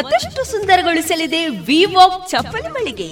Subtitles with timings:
[0.00, 3.08] ಮತ್ತಷ್ಟು ಸುಂದರಗೊಳಿಸಲಿದೆ ವಿವಾಕ್ ಚಪ್ಪಲಿ ಮಳಿಗೆ.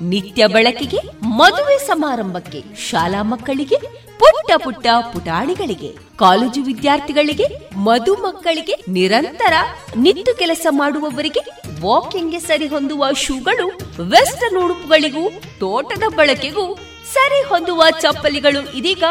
[0.00, 3.78] ನಿತ್ಯ ಬಳಕೆಗೆ, ಮದುವೆ ಸಮಾರಂಭಕ್ಕೆ, ಶಾಲಾ ಮಕ್ಕಳಿಗೆ,
[4.18, 9.54] ಪುಟ್ಟ ಪುಟ್ಟ ಪುಟಾಣಿಗಳಿಗೆ, ಕಾಲೇಜು ವಿದ್ಯಾರ್ಥಿಗಳಿಗೆ, ಮಧು ಮಕ್ಕಳಿಗೆ ನಿರಂತರ
[9.96, 11.42] ನಿತ್ತು ಕೆಲಸ ಮಾಡುವವರಿಗೆ
[11.80, 13.68] ವಾಕಿಂಗ್ಗೆ ಸರಿ ಹೊಂದುವ ಶೂಗಳು
[14.10, 15.24] ವೆಸ್ಟರ್ನ್ ಉಡುಪುಗಳಿಗೂ,
[15.58, 16.66] ತೋಟದ ಬಳಕೆಗೂ
[17.14, 19.04] ಸರಿ ಹೊಂದುವ ಚಪ್ಪಲಿಗಳು ಇದೀಗ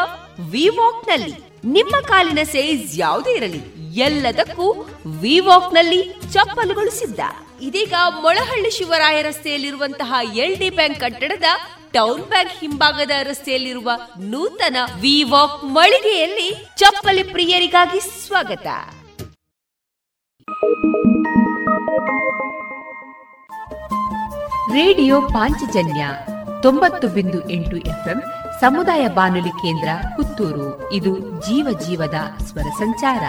[0.51, 3.61] ವಿವಾಕ್ನಲ್ಲಿ ನಿಮ್ಮ ಕಾಲಿನ ಸೈಜ್ ಯಾವುದೇ ಇರಲಿ,
[4.01, 4.65] ಎಲ್ಲದಕ್ಕೂ
[5.21, 7.19] ವಿವಾಕ್ನಲ್ಲಿ ಚಪ್ಪಲುಗಳು ಸಿದ್ಧ
[7.61, 11.43] ಇದೀಗ ಮೊಳಹಳ್ಳಿ ಶಿವರಾಯ ರಸ್ತೆಯಲ್ಲಿರುವಂತಹ ಎಲ್ ಡಿ ಬ್ಯಾಂಕ್ ಕಟ್ಟಡದ
[11.91, 18.67] ಟೌನ್ ಬ್ಯಾಂಕ್ ಹಿಂಭಾಗದ ರಸ್ತೆಯಲ್ಲಿರುವ ನೂತನ ವಿವಾಕ್ ಮಳಿಗೆಯಲ್ಲಿ ಚಪ್ಪಲಿ ಪ್ರಿಯರಿಗಾಗಿ ಸ್ವಾಗತ.
[24.73, 26.07] ರೇಡಿಯೋ ಪಾಂಚಜನ್ಯ
[26.61, 28.23] ತೊಂಬತ್ತು ಬಿಂದು ಎಂಟು ಎಫ್ಎಂ
[28.59, 30.93] ಸಮುದಾಯ ಬಾನುಲಿ ಕೇಂದ್ರ ಪುತ್ತೂರು.
[30.93, 33.23] ಇದು ಜೀವ ಜೀವದ ಸ್ವರ ಸಂಚಾರ.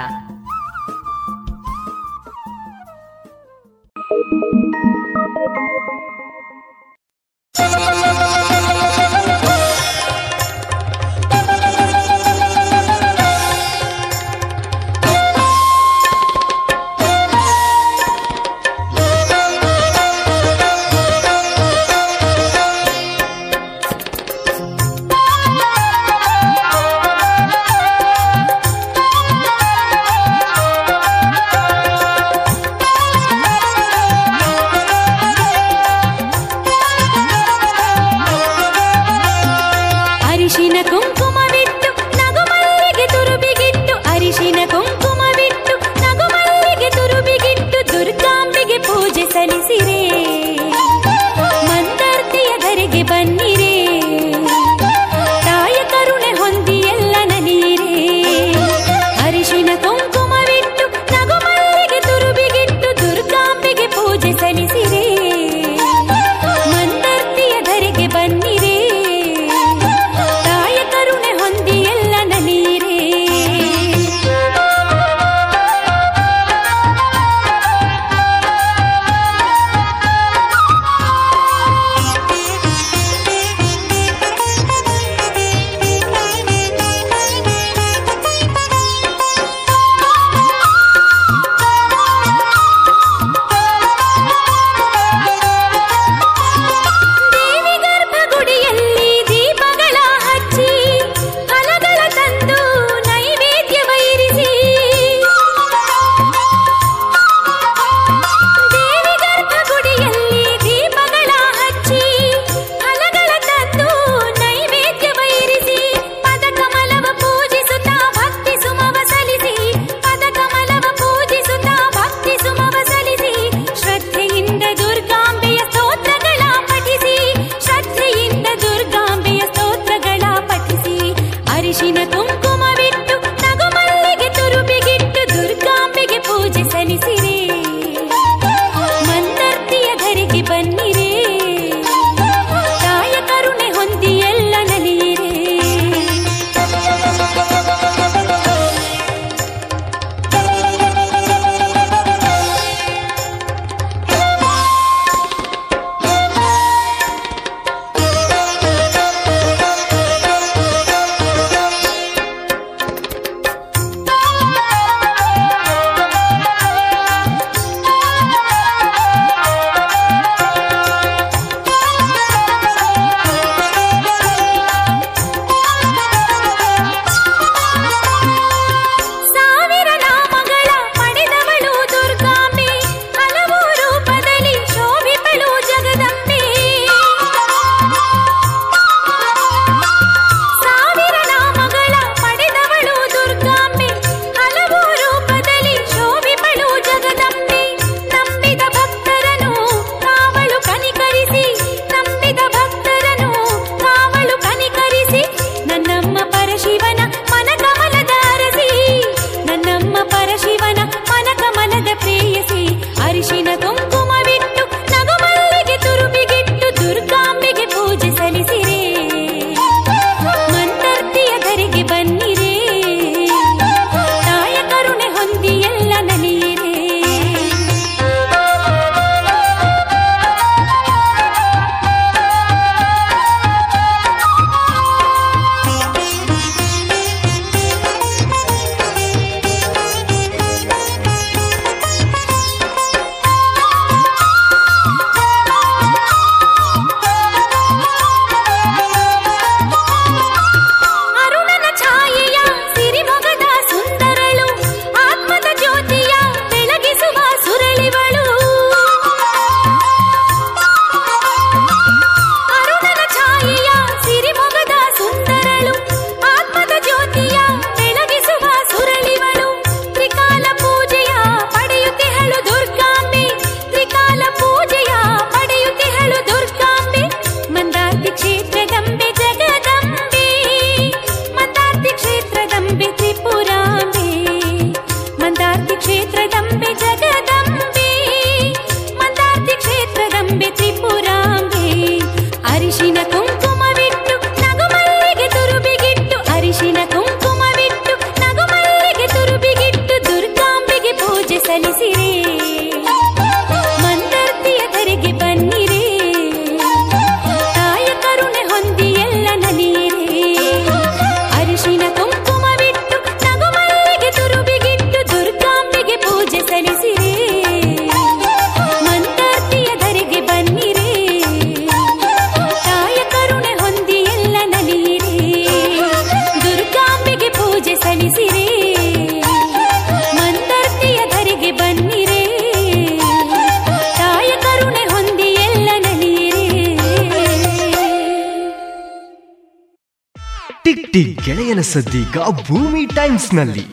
[341.73, 343.65] ಸದ್ದೀಗ ಭೂಮಿ ಟೈಮ್ಸ್ನಲ್ಲಿ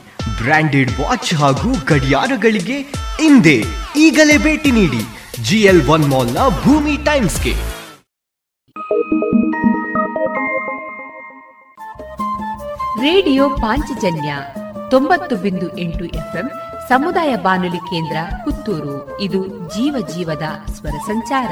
[0.44, 2.78] ಬ್ರಾಂಡೆಡ್ ವಾಚ್ ಹಾಗೂ ಗಡಿಯಾರಗಳಿಗೆ
[3.22, 3.56] ಹಿಂದೆ
[3.96, 5.02] ಈಗಲೇ ಭೇಟಿ ನೀಡಿ
[5.44, 7.54] ಜಿಎಲ್ ಒನ್ ಮಾಲ್ನ ಭೂಮಿ ಟೈಮ್ಸ್ಗೆ.
[13.02, 14.38] ರೇಡಿಯೋ ಪಾಂಚಜನ್ಯ
[14.90, 16.48] ತೊಂಬತ್ತು ಬಿಂದು ಎಂಟು ಎಫ್ಎಂ
[16.90, 19.22] ಸಮುದಾಯ ಬಾನುಲಿ ಕೇಂದ್ರ ಪುತ್ತೂರು.
[19.22, 21.52] ಇದು ಜೀವ ಜೀವದ ಸ್ವರ ಸಂಚಾರ.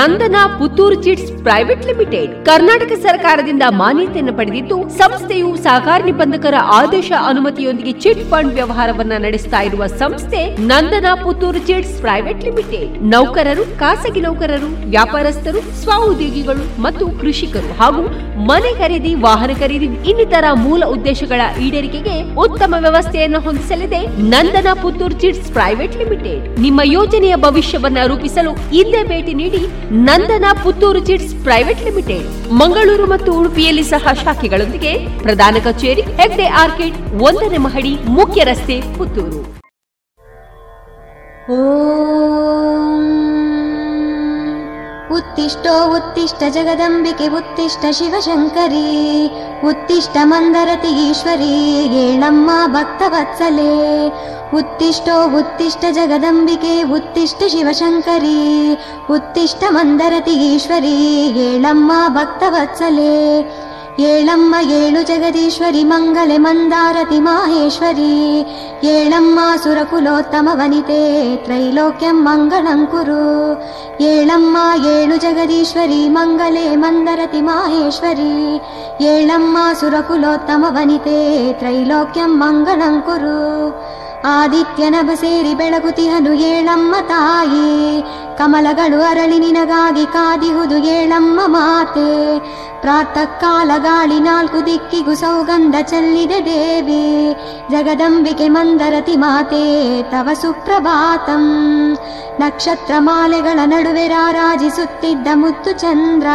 [0.00, 2.32] Nandana Puttur chits private limited.
[2.48, 10.42] Karnataka ಸರ್ಕಾರದಿಂದ ಮಾನ್ಯತೆಯನ್ನು ಪಡೆದಿದ್ದು, ಸಂಸ್ಥೆಯು ಸಹಕಾರ ನಿಬಂಧಕರ ಆದೇಶ ಅನುಮತಿಯೊಂದಿಗೆ ಚಿಟ್ ಫಂಡ್ ವ್ಯವಹಾರವನ್ನ ನಡೆಸ್ತಾ ಇರುವ ಸಂಸ್ಥೆ
[10.70, 12.92] Nandana Puttur chits private limited.
[13.14, 18.04] ನೌಕರರು, ಖಾಸಗಿ ನೌಕರರು, ವ್ಯಾಪಾರಸ್ಥರು ಸ್ವ ಉದ್ಯೋಗಿಗಳು ಮತ್ತು ಕೃಷಿಕರು ಹಾಗೂ
[18.48, 24.00] ಮನೆ ಖರೀದಿ, ವಾಹನ ಖರೀದಿ ಇನ್ನಿತರ ಮೂಲ ಉದ್ದೇಶಗಳ ಈಡೇರಿಕೆಗೆ ಉತ್ತಮ ವ್ಯವಸ್ಥೆಯನ್ನು ಹೊಂದಿಸಲಿದೆ
[24.32, 26.44] Nandana Puttur chits private limited.
[26.64, 29.62] ನಿಮ್ಮ ಯೋಜನೆಯ ಭವಿಷ್ಯವನ್ನ ರೂಪಿಸಲು ಇಲ್ಲೇ ಭೇಟಿ ನೀಡಿ
[30.08, 32.26] Nandana Puttur chits private limited.
[32.62, 36.98] Mangaluru ಮತ್ತು ಉಡುಪಿಯಲ್ಲಿ ಸಹ ಶಾಖೆಗಳೊಂದಿಗೆ ಪ್ರಧಾನ ಕಚೇರಿ, ಹೆಗ್ಡೆ ಆರ್ಕಿಡ್,
[37.28, 39.59] ಒಂದನೇ ಮಹಡಿ, ಮುಖ್ಯ ರಸ್ತೆ, ಪುತ್ತೂರು.
[45.50, 48.86] उत्तिष्ठो उत्तिष्ठ जगदम्बिके उत्तिष्ठ शिवशङ्करी
[49.68, 51.54] उत्तिष्ठ मन्दरति ईश्वरी
[51.94, 53.70] येणम्मा भक्तवत्सले।
[54.58, 58.76] उत्तिष्ठो उत्तिष्ठ जगदम्बिके उत्तिष्ठ शिवशङ्करी
[59.14, 60.94] उत्तिष्ठ मन्दरति ईश्वरी
[61.38, 63.18] येणम्मा भक्तवत्सले
[64.06, 68.12] ಏಳಮ್ಮ ಏಳು ಜಗದೀಶ್ವರಿ ಮಂಗಲೆ ಮಂದಾರತಿ ಮಾಹೇಶ್ವರಿ
[68.90, 71.00] ಏಳಮ್ಮ ಸುರಕುಲೋತ್ತಮ ವನಿತೆ
[71.44, 73.24] ತ್ರೈಲೋಕ್ಯಂ ಮಂಗಳಂ ಕುರು
[74.10, 74.56] ಏಳಮ್ಮ
[74.92, 78.32] ಏಳು ಜಗದೀಶ್ವರಿ ಮಂಗಲೆ ಮಂದರತಿ ಮಾಹೇಶ್ವರಿ
[79.10, 81.18] ಏಳಮ್ಮ ಸುರಕುಲೋತ್ತಮ ವನಿತೆ
[81.60, 83.38] ತ್ರೈಲೋಕ್ಯಂ ಮಂಗಳಂ ಕುರು
[84.30, 87.68] ಆದಿತ್ಯನಭ ಸೇರಿ ಬೆಳಗುತಿಹನು ಏಳಮ್ಮ ತಾಯಿ
[88.40, 92.38] ಕಮಲಗಳು ಅರಳಿ ನಿನಗಾಗಿ ಕಾದಿಹುದು ಏಳಮ್ಮ ಮಾತೆ.
[92.80, 97.02] ಪ್ರಾತಃ ಕಾಲ ಗಾಳಿ ನಾಲ್ಕು ದಿಕ್ಕಿಗೂ ಸೌಗಂಧ ಚೆಲ್ಲಿದೆ ದೇವಿ.
[97.70, 99.64] ಜಗದಂಬಿಕೆ ಮಂದರತಿ ಮಾತೆ,
[100.02, 101.44] ತವ ಸುಪ್ರಭಾತಂ.
[102.40, 106.28] ನಕ್ಷತ್ರ ಮಾಲೆಗಳ ನಡುವೆ ರಾರಾಜಿಸುತ್ತಿದ್ದ ಮುತ್ತು ಚಂದ್ರ,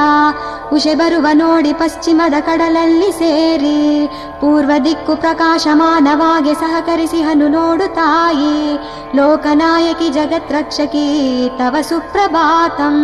[0.74, 4.08] ಉಷೆ ಬರುವ ನೋಡಿ ಪಶ್ಚಿಮದ ಕಡಲಲ್ಲಿ ಸೇರಿ.
[4.42, 8.56] ಪೂರ್ವ ದಿಕ್ಕು ಪ್ರಕಾಶಮಾನವಾಗಿ ಸಹಕರಿಸಿ ಹನು ನೋಡು ತಾಯಿ.
[9.18, 11.06] ಲೋಕನಾಯಕಿ ಜಗತ್ರಕ್ಷಕಿ
[11.58, 12.97] ತವ ಸುಪ್ರಭಾತಂ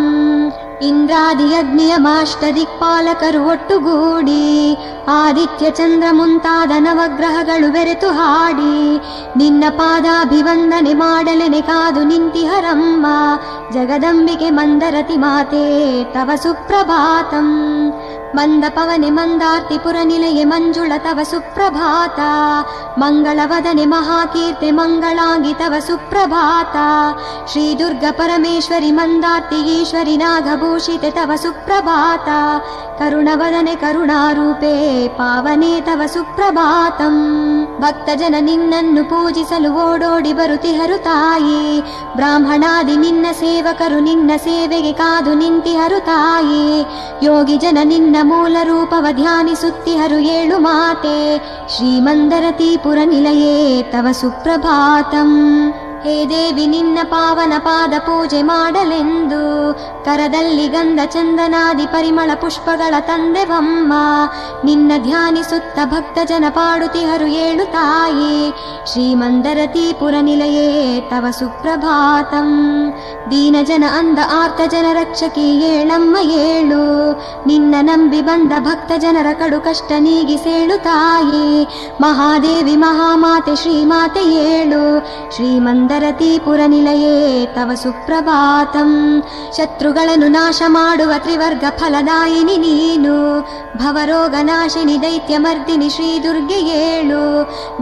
[0.81, 4.43] ಇಂದ್ರಾದಿ ಅಗ್ನಿಯಮಾಷ್ಟ ದಿಕ್ಪಾಲಕರು ಒಟ್ಟುಗೂಡಿ
[5.09, 8.75] ಆದಿತ್ಯ ಚಂದ್ರ ಮುಂತಾದ ನವಗ್ರಹಗಳು ಬೆರೆತು ಹಾಡಿ
[9.37, 13.05] ನಿನ್ನ ಪಾದಾಭಿವಂದನೆ ಮಾಡಲೆನೆ ಕಾದು ನಿಂತಿಹರಮ್ಮ
[13.71, 15.65] ಜಗದಂಬಿಕೆ ಮಂದರತಿ ಮಾತೆ
[16.13, 17.49] ತವ ಸುಪ್ರಭಾತಂ
[18.34, 22.60] मन्दपवने मन्दार्तिपुरनिलये मञ्जुळ तव सुप्रभाता।
[22.98, 26.86] मङ्गलवदने महाकीर्ति मङ्गलाङ्गि तव सुप्रभाता।
[27.48, 32.58] श्रीदुर्गपरमेश्वरि मन्दार्ति ईश्वरि नागभूषिते तव सुप्रभाता।
[32.98, 41.80] करुणवदने करुणारूपे पावने तव सुप्रभातम्। ಭಕ್ತಜನ ನಿನ್ನನ್ನು ಪೂಜಿಸಲು ಓಡೋಡಿ ಬರುತಿಹರು ತಾಯಿ
[42.16, 46.64] ಬ್ರಾಹ್ಮಣಾದಿ ನಿನ್ನ ಸೇವಕರು ನಿನ್ನ ಸೇವೆಗೆ ಕಾದು ನಿಂತಿಹರು ತಾಯಿ
[47.22, 51.38] ಯೋಗಿ ಜನ ನಿನ್ನ ಮೂಲ ರೂಪವ ಧ್ಯಾನಿಸುತ್ತಿಹರು ಏಳು ಮಾತೆ.
[51.76, 55.30] ಶ್ರೀಮಂದರತೀಪುರ ನಿಲಯೇ, ತವ ಸುಪ್ರಭಾತಂ.
[56.03, 59.39] ಹೇ ದೇವಿ ನಿನ್ನ ಪಾವನ ಪಾದ ಪೂಜೆ ಮಾಡಲೆಂದು
[60.05, 63.93] ಕರದಲ್ಲಿ ಗಂಧ ಚಂದನಾದಿ ಪರಿಮಳ ಪುಷ್ಪಗಳ ತಂದೆವಮ್ಮ
[64.65, 68.35] ನಿನ್ನ ಧ್ಯಾನಿಸುತ್ತ ಭಕ್ತ ಜನ ಪಾಡುತಿಹರು ಏಳು ತಾಯಿ
[68.91, 70.69] ಶ್ರೀಮಂದರತೀಪುರ ನಿಲಯೇ
[71.09, 72.51] ತವ ಸುಪ್ರಭಾತಂ
[73.31, 76.81] ದೀನ ಜನ ಅಂದ ಆರ್ತ ಜನ ರಕ್ಷಕಿ ಏಳಮ್ಮ ಏಳು
[77.47, 81.45] ನಿನ್ನ ನಂಬಿ ಬಂದ ಭಕ್ತ ಜನರ ಕಡು ಕಷ್ಟ ನೀಗಿಸೇಳು ತಾಯಿ
[82.01, 84.83] ಮಹಾದೇವಿ ಮಹಾಮಾತೆ ಶ್ರೀಮಾತೆ ಏಳು
[85.29, 85.90] ಶ್ರೀಮಂದರತೀಪುರ
[86.67, 87.15] ನಿಲಯೇ
[87.55, 88.91] ತವ ಸುಪ್ರಭಾತಂ
[89.57, 93.15] ಶತ್ರುಗಳನ್ನು ನಾಶ ಮಾಡುವ ತ್ರಿವರ್ಗ ಫಲದಾಯಿನಿ ನೀನು
[93.81, 97.21] ಭವರೋಗ ನಾಶಿನಿ ದೈತ್ಯ ಮರ್ದಿನಿ ಶ್ರೀ ದುರ್ಗೆ ಏಳು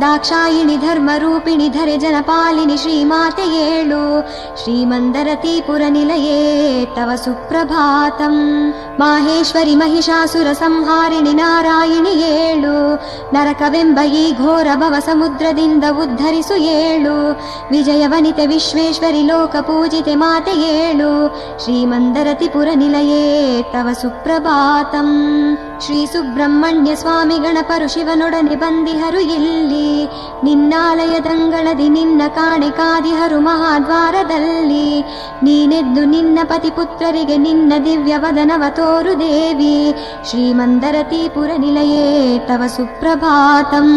[0.01, 4.01] ದಾಕ್ಷಾಯಿಣಿ ಧರ್ಮ ರೂಪಿಣಿ ಧರೆ ಜನಪಾಲಿನಿ ಶ್ರೀಮಾತೆ ಏಳು
[4.61, 6.39] ಶ್ರೀಮಂದರತೀಪುರ ನಿಲಯೇ
[6.97, 8.35] ತವ ಸುಪ್ರಭಾತಂ
[8.99, 12.75] ಮಾಹೇಶ್ವರಿ ಮಹಿಷಾಸುರ ಸಂಹಾರಿಣಿ ನಾರಾಯಣಿ ಏಳು
[13.35, 17.15] ನರಕವೆಂಬ ಈ ಘೋರ ಭವ ಸಮುದ್ರದಿಂದ ಉದ್ಧರಿಸು ಏಳು
[17.71, 21.12] ವಿಜಯವನಿತೆ वनिते विश्वेश्वरि लोकपूजिते माते येळु
[21.62, 23.24] श्रीमन्दरतिपुरनिलये
[23.72, 25.14] तव सुप्रभातम्
[25.84, 30.04] ಶ್ರೀ ಸುಬ್ರಹ್ಮಣ್ಯ ಸ್ವಾಮಿ ಗಣಪರು ಶಿವನೊಡನೆ ಬಂದಿಹರು ಇಲ್ಲಿ.
[30.44, 35.00] ನಿನ್ನಾಲಯದಂಗಳದಿ ನಿನ್ನ ಕಾಣೆ ಕಾದಿಹರು ಮಹಾದ್ವಾರದಲ್ಲಿ.
[35.42, 39.94] ನೀನೆದ್ದು ನಿನ್ನ ಪತಿ ಪುತ್ರರಿಗೆ ನಿನ್ನ ದಿವ್ಯ ವದನವ ತೋರು ದೇವಿ.
[40.30, 43.88] ಶ್ರೀಮಂದರತೀಪುರ ನಿಲಯೇ ತವ ಸುಪ್ರಭಾತಂ.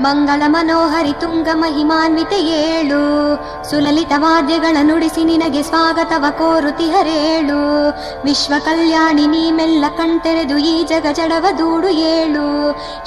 [0.00, 3.34] ಮಂಗಳ ಮನೋಹರಿ ತುಂಗ ಮಹಿಮಾನ್ವಿತ ಏಳು.
[3.70, 7.88] ಸುಲಲಿತ ವಾದ್ಯಗಳ ನುಡಿಸಿ ನಿನಗೆ ಸ್ವಾಗತವ ಕೋರುತಿಹರೇಳು.
[8.24, 10.84] ವಿಶ್ವ ಕಲ್ಯಾಣಿ ನೀ ಮೆಲ್ಲ ಕಣ್ತೆರೆದು ಈ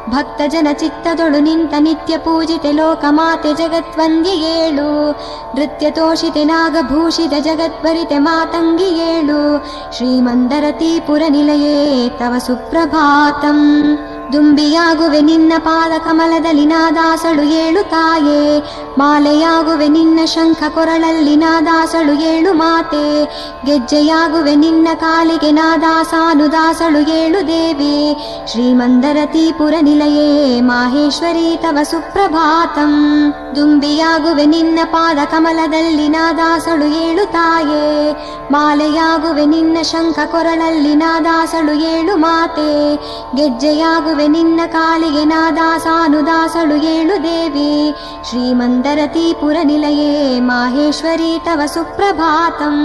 [0.09, 4.87] ಭಕ್ತ ಜನ ಚಿತ್ತದೊಳು ನಿಂತ ನಿತ್ಯ ಪೂಜಿತೆ ಲೋಕ ಮಾತೆ ಜಗತ್ವಂದ್ಯ ಏಳು
[5.55, 9.39] ನೃತ್ಯ ತೋಷಿತೆ ನಾಗಭೂಷಿತ ಜಗತ್ವರಿತೆ ಮಾತಂಗಿ ಏಳು
[9.97, 11.77] ಶ್ರೀಮಂದರತೀಪುರ ನಿಲಯೇ
[12.19, 13.59] ತವ ಸುಪ್ರಭಾತಂ
[14.33, 18.41] ದುಂಬಿಯಾಗುವೆ ನಿನ್ನ ಪಾದ ಕಮಲದಲ್ಲಿ ನಾದಾಸಳು ಏಳು ತಾಯೇ
[18.97, 23.03] ಮಾಲೆಯಾಗುವೆ ನಿನ್ನ ಶಂಖ ಕೊರಳಲ್ಲಿ ನಾದಾಸಳು ಏಳು ಮಾತೆ
[23.65, 27.95] ಗೆಜ್ಜೆಯಾಗುವೆ ನಿನ್ನ ಕಾಲಿಗೆ ನಾದಾಸಾನುದಾಸಳು ಏಳು ದೇವಿ
[28.51, 30.29] ಶ್ರೀಮಂದರತೀಪುರ ನಿಲಯೇ
[30.61, 32.93] ಮಾಹೇಶ್ವರಿ ತವ ಸುಪ್ರಭಾತಂ
[33.55, 37.83] ದುಂಬಿಯಾಗುವೆ ನಿನ್ನ ಪಾದ ಕಮಲದಲ್ಲಿ ನಾದಾಸಳು ಏಳು ತಾಯೇ
[38.51, 42.69] ಮಾಲೆಯಾಗುವೆ ನಿನ್ನ ಶಂಖ ಕೊರಳಲ್ಲಿ ನಾದಾಸಳು ಏಳು ಮಾತೆ
[43.35, 47.71] ಗೆಜ್ಜೆಯಾಗುವೆ ನಿನ್ನ ಕಾಲಿಗೆ ನಾದಾಸಾನುದಾಸಳು ಏಳು ದೇವಿ
[48.29, 52.77] ಶ್ರೀಮಂದರತೀಪುರ ನಿಲಯೇ ಮಾಹೇಶ್ವರಿ ತವ ಸುಪ್ರಭಾತಂ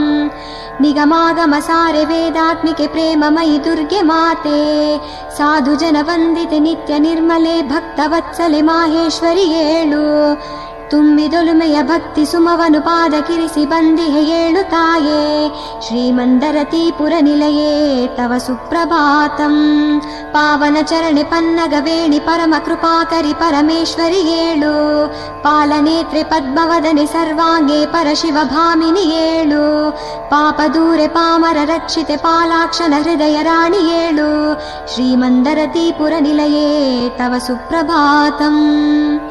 [0.81, 4.59] ನಿಗಮಾಗಮ ಸಾರೆ ವೇದಾತ್ಮಿಕೆ ಪ್ರೇಮಮಯಿ ದುರ್ಗೆ ಮಾತೆ
[5.38, 10.05] ಸಾಧು ಜನ ವಂದಿತೆ ನಿತ್ಯ ನಿರ್ಮಲೆ ಭಕ್ತವತ್ಸಲೆ ಮಾಹೇಶ್ವರಿ ಏಳು
[10.90, 15.22] ತುಂಬಿದೊಲುಮೆಯ ಭಕ್ತಿ ಸುಮವನು ಪಾದ ಕಿರಿಸಿ ಬಂದಿಹೆ ಏಳು ತಾಯೇ
[15.87, 17.72] ಶ್ರೀಮಂದರತೀಪುರ ನಿಲಯೇ
[18.16, 19.57] ತವ ಸುಪ್ರಭಾತಂ
[20.35, 24.72] ಪಾವನ ಚರಣೆ ಪನ್ನಗ ವೇಣಿ ಪರಮ ಕೃಪಾಕರಿ ಪರಮೇಶ್ವರಿ ಏಳು
[25.44, 29.64] ಪಾಲನೇತ್ರೆ ಪದ್ಮವದನೆ ಸರ್ವಾಂಗೆ ಪರಶಿವ ಭಾಮಿನಿ ಏಳು
[30.31, 34.29] ಪಾಪ ದೂರೆ ಪಾಮರ ರಕ್ಷಿತೆ ಪಾಲಾಕ್ಷನ ಹೃದಯ ರಾಣಿ ಏಳು
[34.94, 36.70] ಶ್ರೀಮಂದರತೀಪುರ ನಿಲಯೇ
[37.18, 38.57] ತವ ಸುಪ್ರಭಾತಂ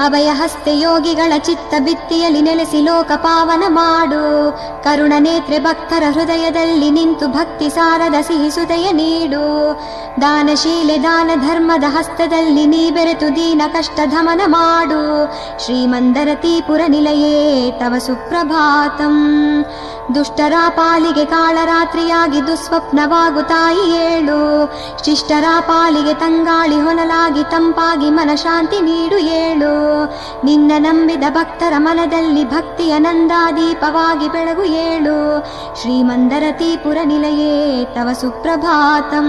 [0.05, 4.52] ಅಭಯ ಹಸ್ತೆ ಯೋಗಿಗಳ ಚಿತ್ತ ಬಿತ್ತಿಯಲ್ಲಿ ನೆಲೆಸಿ ಲೋಕ ಪಾವನ ಮಾಡು.
[4.84, 9.72] ಕರುಣ ನೇತ್ರೆ ಭಕ್ತರ ಹೃದಯದಲ್ಲಿ ನಿಂತು ಭಕ್ತಿ ಸಾರದ ಸಿಹಿಸುದಯ ನೀಡು.
[10.20, 15.32] ದಾನಶೀಲೆ ದಾನ ಧರ್ಮದ ಹಸ್ತದಲ್ಲಿ ನೀ ಬೆರೆತು ದೀನ ಕಷ್ಟ ಧಮನ ಮಾಡು.
[15.64, 19.16] ಶ್ರೀಮಂದರತೀಪುರ ನಿಲಯೇ ತವ ಸುಪ್ರಭಾತಂ.
[20.14, 24.66] ದುಷ್ಟರ ಪಾಲಿಗೆ ಕಾಳರಾತ್ರಿಯಾಗಿ ದುಸ್ವಪ್ನವಾಗು ತಾಯಿ ಏಳು.
[25.04, 30.04] ಶಿಷ್ಟರ ಪಾಲಿಗೆ ತಂಗಾಳಿ ಹೊನಲಾಗಿ ತಂಪಾಗಿ ಮನಶಾಂತಿ ನೀಡು ಏಳು.
[30.44, 35.15] ನಿನ್ನ ನಂಬಿದ ಭಕ್ತರ ಮನದಲ್ಲಿ ಭಕ್ತಿಯ ನಂದಾದೀಪವಾಗಿ ಬೆಳಗು ಏಳು
[35.79, 37.53] ಶ್ರೀಮಂದರತೀಪುರ ನಿಲಯೇ
[37.95, 39.27] ತವ ಸುಪ್ರಭಾತಂ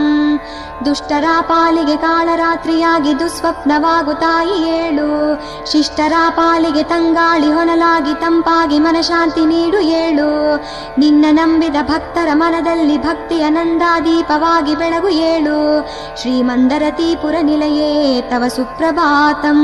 [0.87, 5.07] ದುಷ್ಟರ ಪಾಲಿಗೆ ಕಾಳರಾತ್ರಿಯಾಗಿ ದುಸ್ವಪ್ನವಾಗು ತಾಯಿ ಏಳು
[5.73, 10.29] ಶಿಷ್ಟರ ಪಾಲಿಗೆ ತಂಗಾಳಿ ಹೊನಲಾಗಿ ತಂಪಾಗಿ ಮನಶಾಂತಿ ನೀಡು ಏಳು
[10.99, 15.57] ನಿನ್ನ ನಂಬಿದ ಭಕ್ತರ ಮನದಲ್ಲಿ ಭಕ್ತಿಯ ನಂದಾದೀಪವಾಗಿ ಬೆಳಗು ಏಳು
[16.21, 17.93] ಶ್ರೀಮಂದರತೀಪುರ ನಿಲಯೇ
[18.31, 19.61] ತವ ಸುಪ್ರಭಾತಂ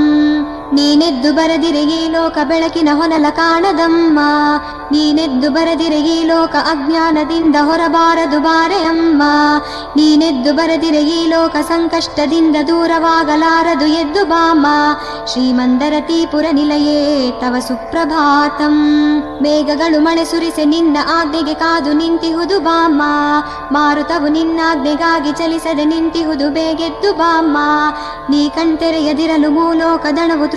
[0.74, 4.20] ನೀನೆದ್ದು ಬರದಿರೆ ಲೋಕ ಬೆಳಕಿನ ಹೊನಲ ಕಾಣದಮ್ಮ.
[4.92, 9.24] ನೀನೆದ್ದು ಬರದಿರೆ ಲೋಕ ಅಜ್ಞಾನದಿಂದ ಹೊರಬಾರದು ಬಾರೆ ಅಮ್ಮ
[9.96, 14.68] ನೀನೆದ್ದು ಬರದಿರೆ ಲೋಕ ಸಂಕಷ್ಟದಿಂದ ದೂರವಾಗಲಾರದು ಎದ್ದು ಬಾಮ.
[15.32, 18.76] ಶ್ರೀಮಂದರತೀಪುರ ನಿಲಯೇ ತವ ಸುಪ್ರಭಾತಂ.
[19.42, 23.02] ಮೇಘಗಳು ಮಳೆ ಸುರಿಸೆ ನಿನ್ನ ಆಜ್ಞೆಗೆ ಕಾದು ನಿಂತಿಹುದು ಬಾಮ.
[23.72, 27.58] ಮಾರುತವು ನಿನ್ನಾಜ್ಞೆಗಾಗಿ ಚಲಿಸದೆ ನಿಂತಿಹುದು ಬೇಗೆದ್ದು ಬಾಮ್ಮ
[28.30, 30.06] ನೀ ಕಣ್ತೆರೆಯದಿರಲು ಮೂಲೋಕ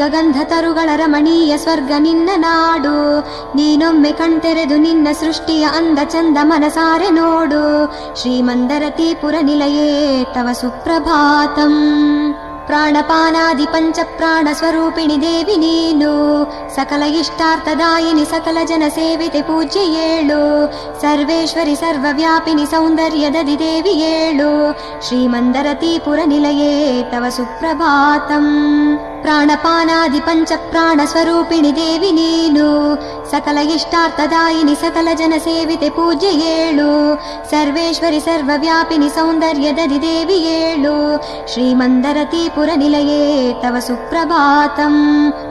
[0.00, 2.96] ಗಗಂಧ ತರುಗಳ ರಮಣೀಯ ಸ್ವರ್ಗ ನಿನ್ನ ನಾಡು
[3.56, 7.62] ನೀನೊಮ್ಮೆ ಕಣ್ತೆರೆದು ನಿನ್ನ ಸೃಷ್ಟಿಯ ಅಂದ ಚಂದ ಮನಸಾರೆ ನೋಡು
[8.20, 9.90] ಶ್ರೀಮಂದರತೀಪುರ ನಿಲಯೇ
[10.34, 11.76] ತವ ಸುಪ್ರಭಾತಂ
[12.66, 16.10] ಪ್ರಾಣಪಾನಾದಿ ಪಂಚ ಪ್ರಾಣ ಸ್ವರೂಪಿಣಿ ದೇವಿ ನೀನು
[16.76, 20.38] ಸಕಲ ಇಷ್ಟಾರ್ಥದಾಯಿನಿ ಸಕಲ ಜನ ಸೇವಿತೆ ಪೂಜ್ಯ ಏಳು
[21.02, 24.50] ಸರ್ವೇಶ್ವರಿ ಸರ್ವವ್ಯಾಪಿನಿ ಸೌಂದರ್ಯದದಿ ದೇವಿ ಏಳು
[25.08, 26.74] ಶ್ರೀಮಂದರತೀಪುರ ನಿಲಯೇ
[27.12, 28.46] ತವ ಸುಪ್ರಭಾತಂ
[29.25, 32.95] ಪ್ರಾಣಪಾನಾದಿ ಪಂಚ ಪ್ರಾಣ ಸ್ವರೂಪಿಣಿ ದೇವಿ ನೀನು.
[33.31, 37.15] ಸಕಲ ಇಷ್ಟಾರ್ಥದಾಯಿನಿ ಸಕಲ ಜನ ಸೇವಿತೆ ಪೂಜೆ ಏಳು.
[37.49, 41.17] ಸರ್ವೇಶ್ವರಿ ಸರ್ವವ್ಯಾಪಿನಿ ಸೌಂದರ್ಯದದಿ ದೇವಿ ಏಳು.
[41.53, 44.95] ಶ್ರೀಮಂದರತೀಪುರ ನಿಲಯೇ, ತವ ಸುಪ್ರಭಾತಂ.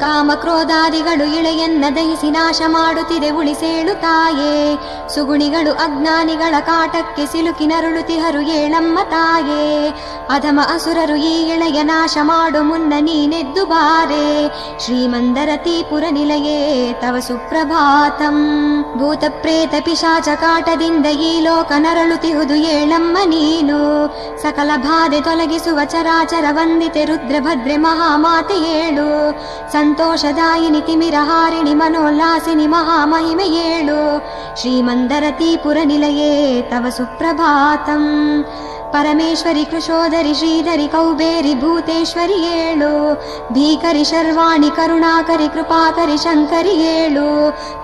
[0.01, 4.79] ಕಾಮಕ್ರೋಧಾದಿಗಳು ಇಳೆಯನ್ನ ದಹಿಸಿ ನಾಶ ಮಾಡುತ್ತಿದೆ ಉಳಿಸೇಳು ತಾಯೇ.
[5.15, 9.91] ಸುಗುಣಿಗಳು ಅಜ್ಞಾನಿಗಳ ಕಾಟಕ್ಕೆ ಸಿಲುಕಿ ನರುಳುತಿಹರು ಏಳಮ್ಮ ತಾಯೇ.
[10.31, 14.26] ಅಧಮ ಅಸುರರು ಈ ಇಳೆಯ ನಾಶ ಮಾಡು ಮುನ್ನ ನೀನೆದ್ದು ಬಾರೆ
[14.84, 16.60] ಶ್ರೀಮಂದರತೀಪುರ ನಿಲಯೇ
[17.02, 18.38] ತವ ಸುಪ್ರಭಾತಂ
[19.00, 23.80] ಭೂತ ಪ್ರೇತ ಪಿಶಾಚ ಕಾಟದಿಂದ ಈ ಲೋಕ ನರಳುತಿಹುದು ಏಳಮ್ಮ ನೀನು
[24.44, 29.08] ಸಕಲ ಬಾಧೆ ತೊಲಗಿಸುವ ಚರಾಚರ ವಂದಿತೆ ರುದ್ರಭದ್ರೆ ಮಹಾಮಾತೆ ಏಳು
[29.74, 34.00] ಸಂತೋಷದಾಯಿನಿ ತಿಮಿರಹಾರಿಣಿ ಮನೋಲ್ಲಾಸಿನಿ ಮಹಾಮಹಿಮೆ ಏಳು
[34.62, 36.34] ಶ್ರೀಮಂದರತೀಪುರ ನಿಲಯೇ
[36.72, 38.06] ತವ ಸುಪ್ರಭಾತಂ
[38.95, 42.91] परमेश्वरि कृशोधरि श्रीधरि कौबेरि भूतेश्वरि एळु
[43.55, 47.27] भीकरि शर्वाणि करुणाकरि कृपाकरि शङ्करि एळु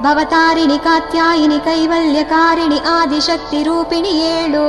[0.05, 4.69] भवतारिणि कात्यायिनि कैवल्यकारिणि आदिशक्तिरूपिणि एळु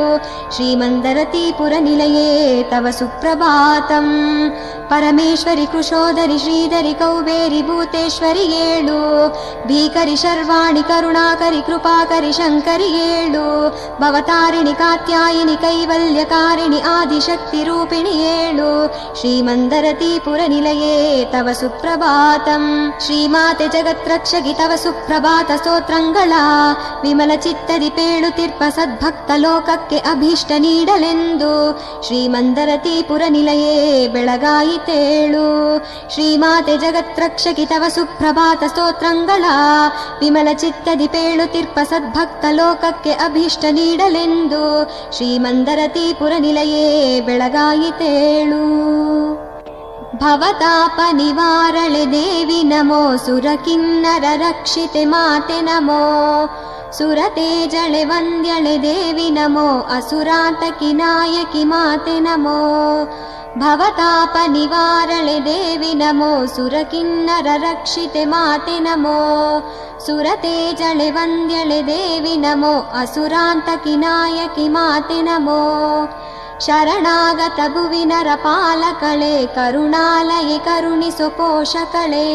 [0.55, 2.31] श्रीमन्दरतीपुरनिलये
[2.71, 4.11] तव सुप्रभातम्
[4.91, 8.97] परमेश्वरि कृषोदरि श्रीधरि कौबेरि भूतेश्वरि एळु
[9.67, 13.45] भीकरि शर्वाणि करुणाकरि कृपाकरि शङ्करि एळु
[14.01, 18.68] भवतारिणि कात्यायिनि कैवल्य ಕಾತ್ಯಾಯಿನಿ ಕೈವಲ್ಯಕಾರಿಣಿ ಆದಿಶಕ್ತಿ ರೂಪಿಣಿ ಏಳು
[19.18, 20.96] ಶ್ರೀಮಂದರತೀಪುರ ನಿಲಯೇ
[21.32, 22.64] ತವ ಸುಪ್ರಭಾತಂ
[23.04, 26.32] ಶ್ರೀಮಾತೆ ಜಗತ್ರಕ್ಷಗಿ ತವ ಸುಪ್ರಭಾತ ಸ್ತೋತ್ರಂಗಳ
[27.04, 31.52] ವಿಮಲ ಚಿತ್ತದಿ ಪೇಳುತಿರ್ಪ ಸದ್ಭಕ್ತ ಲೋಕಕ್ಕೆ ಅಭೀಷ್ಟ ನೀಡಲೆಂದು
[32.06, 33.74] ಶ್ರೀಮಂದರತೀಪುರ ನಿಲಯೇ
[34.14, 35.46] ಬೆಳಗಾಯಿತೇಳು
[36.14, 39.44] ಶ್ರೀಮಾತೆ ಜಗತ್ರಕ್ಷಗಿ ತವ ಸುಪ್ರಭಾತ ಸ್ತೋತ್ರಂಗಳ
[40.22, 44.62] ವಿಮಲ ಚಿತ್ತದಿ ಪೇಳುತಿರ್ಪ ಸದ್ಭಕ್ತ ಲೋಕಕ್ಕೆ ಅಭೀಷ್ಟ ನೀಡಲೆಂದು
[45.16, 46.86] ಶ್ರೀಮಂದರತೀಪುರ ನಿಲಯೇ
[47.20, 48.62] ಬೆಳಗಾಯಿತೇಳು
[50.16, 56.00] ಭವತಾಪ ನಿವಾರಳೆ ದೇವಿ ನಮೋ ಸುರಕಿನ್ನರ ರಕ್ಷಿತೆ ಮಾತೆ ನಮೋ
[56.92, 69.15] ಸುರತೇಜಳೆ ವಂದ್ಯಳೆ ದೇವಿ ನಮೋ ಅಸುರಾತಕಿ ನಾಯಕಿ ಮಾತೆ ನಮೋ ಭವತಾಪ भवतापनिवारणे देवि नमो सुरकिन्नररक्षिते माते नमो
[70.05, 75.59] सुरते जले वन्द्यले देवि नमो असुरान्तकिनायकि माते नमो
[76.65, 82.29] शरणागतभुवि नरपालकळे करुणालयि करुणि सुपोषकळे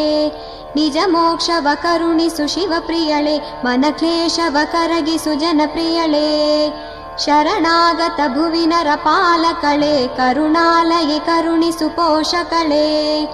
[0.76, 5.16] निजमोक्ष वकरुणि सुशिवप्रियळे मन क्लेश व करगि
[7.24, 8.64] शरणागत भुवि
[10.18, 13.24] करुणालये करुणिसु पोषकळे सुपोषकले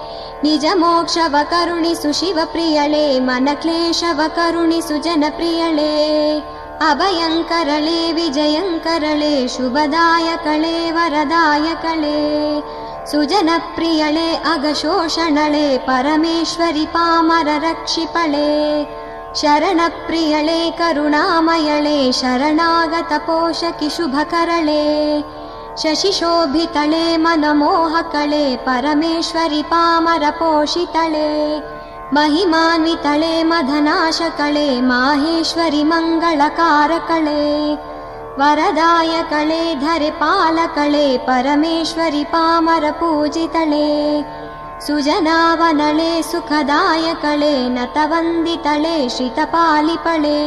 [0.43, 5.91] निजमोक्षव करुणिसु शिवप्रियळे मनक्लेशव करुणि सुजनप्रियले
[6.89, 12.17] अभयंकरले विजयं करले शुभदायकले वरदायकले
[13.11, 18.49] सुजनप्रियले अगशोषणे परमेश्वरि पामररक्षिपले
[19.35, 25.21] शरणप्रियळे करुणामयळे शरणागतपोषकि शुभकरळे
[25.81, 31.31] शशिशोभितले मनमोहकले परमेश्वरि पामरपोषितले
[32.15, 37.41] महिमानितले मदनाशकले माहेश्वरि मङ्गलकारकले
[38.39, 43.89] वरदायकले धरिपालकले परमेश्वरि पामरपूजितले
[44.85, 50.41] सुजनावनले सुखदायकले नतवन्दितले श्रितपालिपळे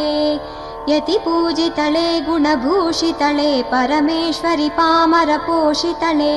[0.89, 6.37] यतिपूजितले गुणभूषितले परमेश्वरि पामरपोषितले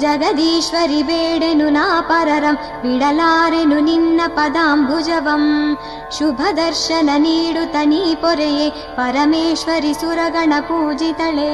[0.02, 5.44] ಜಗದೀಶ್ವರಿ ಬೇಡೆನು ನಾ ಪರರಂ ಬಿಡಲಾರೆನು ನಿನ್ನ ಪದಾಂಬುಜವಂ
[6.18, 11.52] ಶುಭ ದರ್ಶನ ನೀಡುತ್ತ ನೀ ಪೊರೆಯೇ ಪರಮೇಶ್ವರಿ ಸುರಗಣ ಪೂಜಿತಳೆ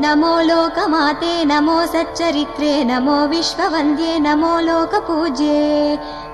[0.00, 5.62] नमो लोकमाते नमो सच्चरित्रे नमो विश्ववन्द्ये नमो लोकपूज्ये।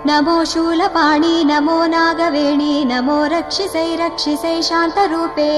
[0.08, 5.52] नमो शूलपाणि नमो नागवेणी नमो रक्षिसै रक्षिसै शान्तरूपे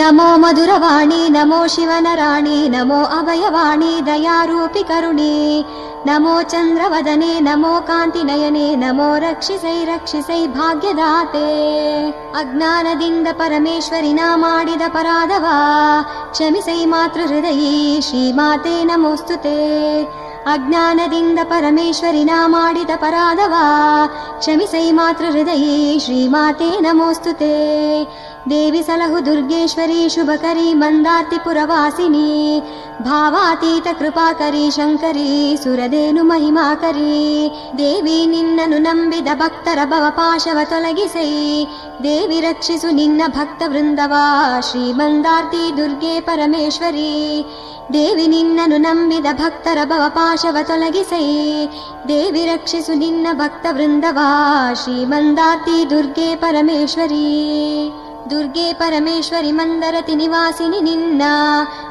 [0.00, 5.34] नमो मधुरवाणी नमो शिवनराणि नमो अभयवाणी दयारूपि करुणे
[6.06, 11.44] नमो चन्द्रवदने नमो कान्तिनयने नमो रक्षिसै रक्षिसै ಭಾಗ್ಯದಾತೆ
[12.40, 15.46] ಅಜ್ಞಾನದಿಂದ ಪರಮೇಶ್ವರಿನ ಮಾಡಿದ ಪರಾಧವ
[16.34, 17.70] ಕ್ಷಮಿಸೈ ಮಾತೃ ಹೃದಯಿ
[18.08, 19.56] ಶ್ರೀಮಾತೆ ನಮೋಸ್ತುತೆ
[20.46, 23.54] ಅಜ್ಞಾನದಿಂದ ಪರಮೇಶ್ವರಿನ ಮಾಡಿದ ಪರಾಧವ
[24.38, 27.52] ಕ್ಷಮಿಸೈ ಮಾತೃ ಹೃದಯಿ ಶ್ರೀಮಾತೆ ನಮೋಸ್ತುತೆ
[28.50, 32.28] ದೇವಿ ಸಲಹು ದುರ್ಗೇಶ್ವರಿ ಶುಭಕರಿ ಮಂದಾರ್ತಿ ಪುರವಾಸಿನಿ
[33.02, 35.28] ಭಾವಾತೀತ ಕೃಪಾಕರಿ ಶಂಕರಿ
[35.62, 37.18] ಸುರದೇನು ಮಹಿಮಾಕರಿ
[37.78, 41.30] ದೇವಿ ನಿನ್ನನ್ನು ನಂಬಿದ ಭಕ್ತರ ಭವಪಾಶವ ತೊಲಗಿಸೈ
[42.02, 44.14] ದೇವಿ ರಕ್ಷಿಸು ನಿನ್ನ ಭಕ್ತ ವೃಂದವ
[44.62, 47.10] ಶ್ರೀಮಂದಾರ್ತಿ ದುರ್ಗೆ ಪರಮೇಶ್ವರಿ
[47.92, 51.26] ದೇವಿ ನಿನ್ನನ್ನು ನಂಬಿದ ಭಕ್ತರ ಭವಪಾಶವ ತೊಲಗಿಸೈ
[52.08, 54.18] ದೇವಿ ರಕ್ಷಿಸು ನಿನ್ನ ಭಕ್ತ ವೃಂದವ
[54.82, 57.26] ಶ್ರೀಮಂದಾರ್ತಿ ದುರ್ಗೆ ಪರಮೇಶ್ವರಿ
[58.29, 61.21] ದುರ್ಗೆ ಪರಮೇಶ್ವರಿ ಮಂದರತಿ ನಿವಾಸಿನಿ ನಿನ್ನ.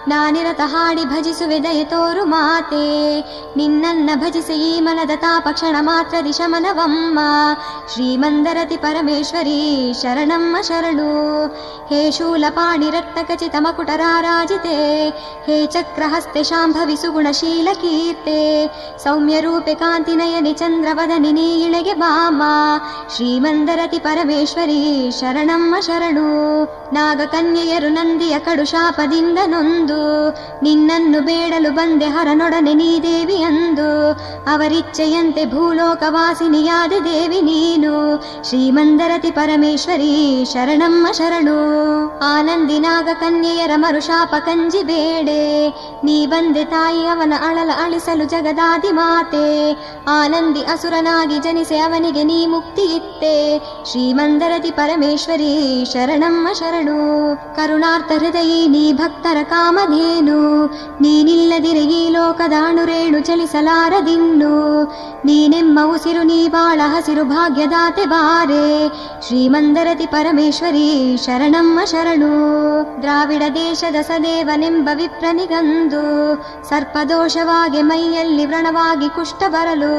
[0.08, 3.20] ನಾನಿರತ ಹಾಡಿ ಭಜಿಸುವೆ ದಯ ತೋರು ಮಾತೆ.
[3.56, 7.18] ನಿನ್ನನ್ನ ಭಜಿಸಿ ಈ ಮನದ ತಾಪ ಕ್ಷಣ ಮಾತ್ರ ದಿಶಮನವಮ್ಮ.
[7.92, 11.46] ಶ್ರೀಮಂದರತಿ ಪರಮೇಶ್ವರಿ ಶರಣಮ್ಮ ಶರಣು.
[11.86, 15.08] ಹೇ ಶೂಲಪಾಣಿ ರತ್ನಖಚಿತ ಮಕುಟರಾರಾಜಿತೆ
[15.46, 18.66] ಹೇ ಚಕ್ರಹಸ್ತೆ ಶಾಂಭವಿ ಸುಗುಣಶೀಲ ಕೀರ್ತೆ.
[19.04, 22.42] ಸೌಮ್ಯ ರೂಪೆ ಕಾಂತಿ ನಯನಿ ಚಂದ್ರವದನಿ ನೀ ಇಳೆಗೆ ಬಾಮ.
[23.16, 26.25] ಶ್ರೀಮಂದರತಿ ಪರಮೇಶ್ವರಿ ಶರಣಮ್ಮ ಶರಣು.
[26.92, 30.28] ನಾಗಕನ್ಯೆಯರು ನಂದಿಯ ಕಡು ಶಾಪದಿಂದ ನೊಂದು.
[30.62, 34.12] ನಿನ್ನನ್ನು ಬೇಡಲು ಬಂದೆ ಹರನೊಡನೆ ನೀ ದೇವಿ ಅಂದು.
[34.52, 38.22] ಅವರಿಚ್ಛೆಯಂತೆ ಭೂಲೋಕವಾಸಿನಿಯಾದ ದೇವಿ ನೀನು.
[38.48, 41.58] ಶ್ರೀಮಂದರತಿ ಪರಮೇಶ್ವರಿ, ಶರಣಮ್ಮ ಶರಣು.
[42.18, 45.68] ಆನಂದಿ ನಾಗಕನ್ಯೆಯರ ಮರುಶಾಪ ಕಂಜಿ ಬೇಡೆ.
[46.04, 49.72] ನೀ ಬಂದೆ ತಾಯಿ ಅವನ ಅಳಲ ಅಳಿಸಲು ಜಗದಾದಿ ಮಾತೆ.
[50.08, 53.58] ಆನಂದಿ ಅಸುರನಾಗಿ ಜನಿಸಿ ಅವನಿಗೆ ನೀ ಮುಕ್ತಿ ಇತ್ತೆ.
[53.90, 56.15] ಶ್ರೀಮಂದರತಿ ಪರಮೇಶ್ವರಿ ಶರಣು
[57.55, 60.37] ಕರುಣಾರ್ಥ ಹೃದಯಿ ನೀ ಭಕ್ತರ ಕಾಮಧೇನು
[61.01, 64.51] ನೀನಿಲ್ಲದಿರೆ ಈ ಲೋಕದಾಣುರೇಣು ಚಲಿಸಲಾರದಿನ್ನು
[65.25, 68.65] ನೀನೆಮ್ಮ ಉಸಿರು ನೀ ಬಾಳ ಹಸಿರು ಭಾಗ್ಯದಾತೆ ಬಾರೆ
[69.27, 70.87] ಶ್ರೀಮಂದರತಿ ಪರಮೇಶ್ವರಿ
[71.25, 72.31] ಶರಣಮ್ಮ ಶರಣು
[73.01, 76.03] ದ್ರಾವಿಡ ದೇಶದ ಸದೇವನೆಂಬ ವಿಪ್ರನಿಗಂದು
[76.69, 79.93] ಸರ್ಪದೋಷವಾಗಿ ಮೈಯಲ್ಲಿ ವ್ರಣವಾಗಿ ಕುಷ್ಠ ಬರಲು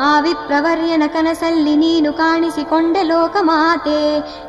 [0.00, 4.00] ಆ ವಿಪ್ರವರ್ಯನ ಕನಸಲ್ಲಿ ನೀನು ಕಾಣಿಸಿಕೊಂಡೆ ಲೋಕಮಾತೆ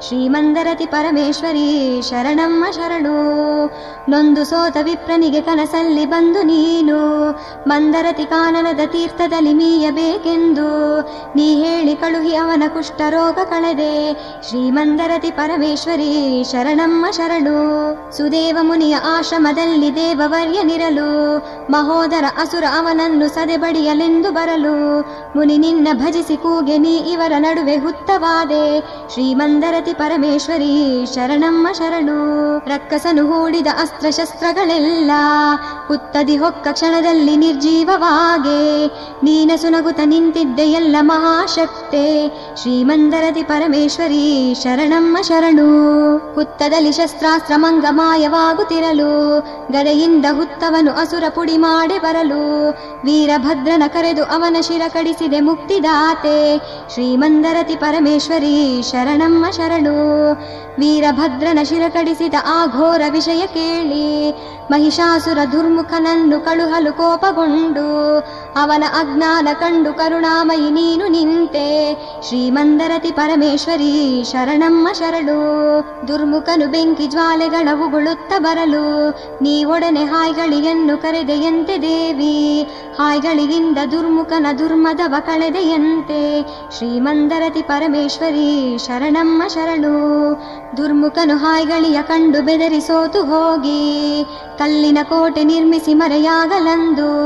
[0.02, 3.65] ಶ್ರೀಮಂದರತಿ ಪರಮೇಶ್ವರಿ ಶರಣಮ್ಮ ಶರಣು.
[4.09, 7.31] ನೊಂದು ಸೋತ ವಿಪ್ರನಿಗೆ ಕನಸಲ್ಲಿ ಬಂದು ನೀನು.
[7.69, 11.01] ಮಂದರತಿ ಕಾನನದ ತೀರ್ಥದಲ್ಲಿ ಮೀಯಬೇಕೆಂದು.
[11.37, 14.13] ನೀ ಹೇಳಿ ಕಳುಹಿ ಅವನ ಕುಷ್ಠರೋಗ ಕಳೆದೆ.
[14.49, 17.95] ಶ್ರೀಮಂದರತಿ ಪರಮೇಶ್ವರಿ ಶರಣಮ್ಮ ಶರಣು.
[18.17, 21.39] ಸುದೇವ ಮುನಿಯ ಆಶ್ರಮದಲ್ಲಿ ದೇವವರ್ಯನಿರಲು.
[21.71, 25.01] ಮಹೋದರ ಅಸುರ ಅವನನ್ನು ಸದೆಬಡಿಯಲೆಂದು ಬರಲು.
[25.37, 28.81] ಮುನಿ ನಿನ್ನ ಭಜಿಸಿ ಕೂಗೆ ನೀ ಇವರ ನಡುವೆ ಹುತ್ತವಾದೆ.
[29.13, 32.59] ಶ್ರೀಮಂದರತಿ ಪರಮೇಶ್ವರಿ ಶರಣಮ್ಮ ಶರಣು.
[32.59, 35.11] ರಕ್ಕಸನು ಹೂಡಿದ ಅಸ್ತ್ರಶಸ್ತ್ರಗಳೆಲ್ಲ
[35.89, 38.87] ಹುತ್ತದಿ ಹೊಕ್ಕ ಕ್ಷಣದಲ್ಲಿ ನಿರ್ಜೀವವಾಗೆ.
[39.25, 42.29] ನೀನಸುನಗುತ ನಿಂತಿದ್ದೆ ಎಲ್ಲ ಮಹಾಶಕ್ತೆ.
[42.57, 45.69] ಶ್ರೀಮಂದರತಿ ಪರಮೇಶ್ವರಿ ಶರಣಮ್ಮ ಶರಣು.
[46.35, 49.41] ಹುತ್ತದಲ್ಲಿ ಶಸ್ತ್ರಾಸ್ತ್ರ ಮಂಗ ಮಾಯವಾಗುತ್ತಿರಲು,
[49.73, 52.71] ಗದೆಯಿಂದ ಹುತ್ತವನು ಅಸುರ ಪುಡಿ ಮಾಡಿ ಬರಲು,
[53.05, 56.59] ವೀರಭದ್ರನ ಕರೆದು ಅವನ ಶಿರ ಕಡಿಸಿದೆ ಮುಕ್ತಿದಾತೆ.
[56.95, 60.33] ಶ್ರೀಮಂದರತಿ ಪರಮೇಶ್ವರಿ ಶರಣಮ್ಮ ಶರಣು.
[60.82, 64.08] ವೀರಭದ್ರನ ಶಿರ ಕಡಿಸಿದ ಆ ಘೋರ ವಿಷಯ ಕೇಳಿ
[64.72, 67.86] ಮಹಿಷಾಸುರ ದುರ್ಮುಖನನ್ನು ಕಳುಹಲು ಕೋಪಗೊಂಡು
[68.57, 71.95] ಅವನ ಅಜ್ಞಾನ ಕಂಡು ಕರುಣಾಮಯಿ ನೀನು ನಿಂತೆ.
[72.29, 75.63] ಶ್ರೀಮಂದರತಿ ಪರಮೇಶ್ವರಿ, ಶರಣಮ್ಮ ಶರಣು.
[76.09, 79.11] ದುರ್ಮುಖನು ಬೆಂಕಿ ಜ್ವಾಲೆಗಳ ಉಗುಳುತ್ತ ಬರಲು.
[79.43, 82.63] ನೀವೊಡನೆ ಹಾಯ್ಗಳಿಯನ್ನು ಕರೆದೆಯಂತೆ ದೇವಿ.
[82.99, 86.43] ಹಾಯ್ಗಳಿಗಿಂದ ದುರ್ಮುಖನ ದುರ್ಮದವ ಕಳೆದೆಯಂತೆ.
[86.79, 89.93] ಶ್ರೀಮಂದರತಿ ಪರಮೇಶ್ವರಿ, ಶರಣಮ್ಮ ಶರಣು.
[90.77, 94.25] ದುರ್ಮುಖನು ಹಾಯ್ಗಳಿಯ ಕಂಡು ಬೆದರಿಸೋತು ಹೋಗಿ.
[94.59, 97.23] ಕಲ್ಲಿನ ಕೋಟೆ ನಿರ್ಮಿಸಿ ಮರೆಯಾಗಲಂದು.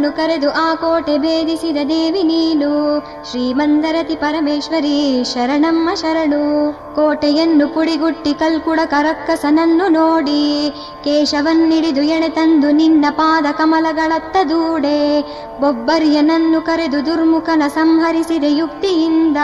[0.00, 3.00] ಕಲ್ಕುಡನನ್ನು ಕರೆದು ಆ ಕೋಟೆ ಭೇದಿಸಿದ ದೇವಿ ನೀನು.
[3.30, 6.72] ಶ್ರೀಮಂದರತಿ ಪರಮೇಶ್ವರಿ, ಶರಣಮ್ಮ ಶರಣು.
[6.94, 10.70] ಕೋಟೆಯನ್ನು ಪುಡಿಗುಟ್ಟಿ ಕಲ್ಕುಡ ಕರಕ್ಕಸನನ್ನು ನೋಡಿ.
[11.04, 15.20] ಕೇಶವನ್ನಿಡಿದು ಎಣೆ ತಂದು ನಿನ್ನ ಪಾದ ಕಮಲಗಳತ್ತ ದೂಡೆ.
[15.60, 19.36] ಬೊಬ್ಬರಿಯನನ್ನು ಕರೆದು ದುರ್ಮುಖನ ಸಂಹರಿಸಿದ ಯುಕ್ತಿಯಿಂದ.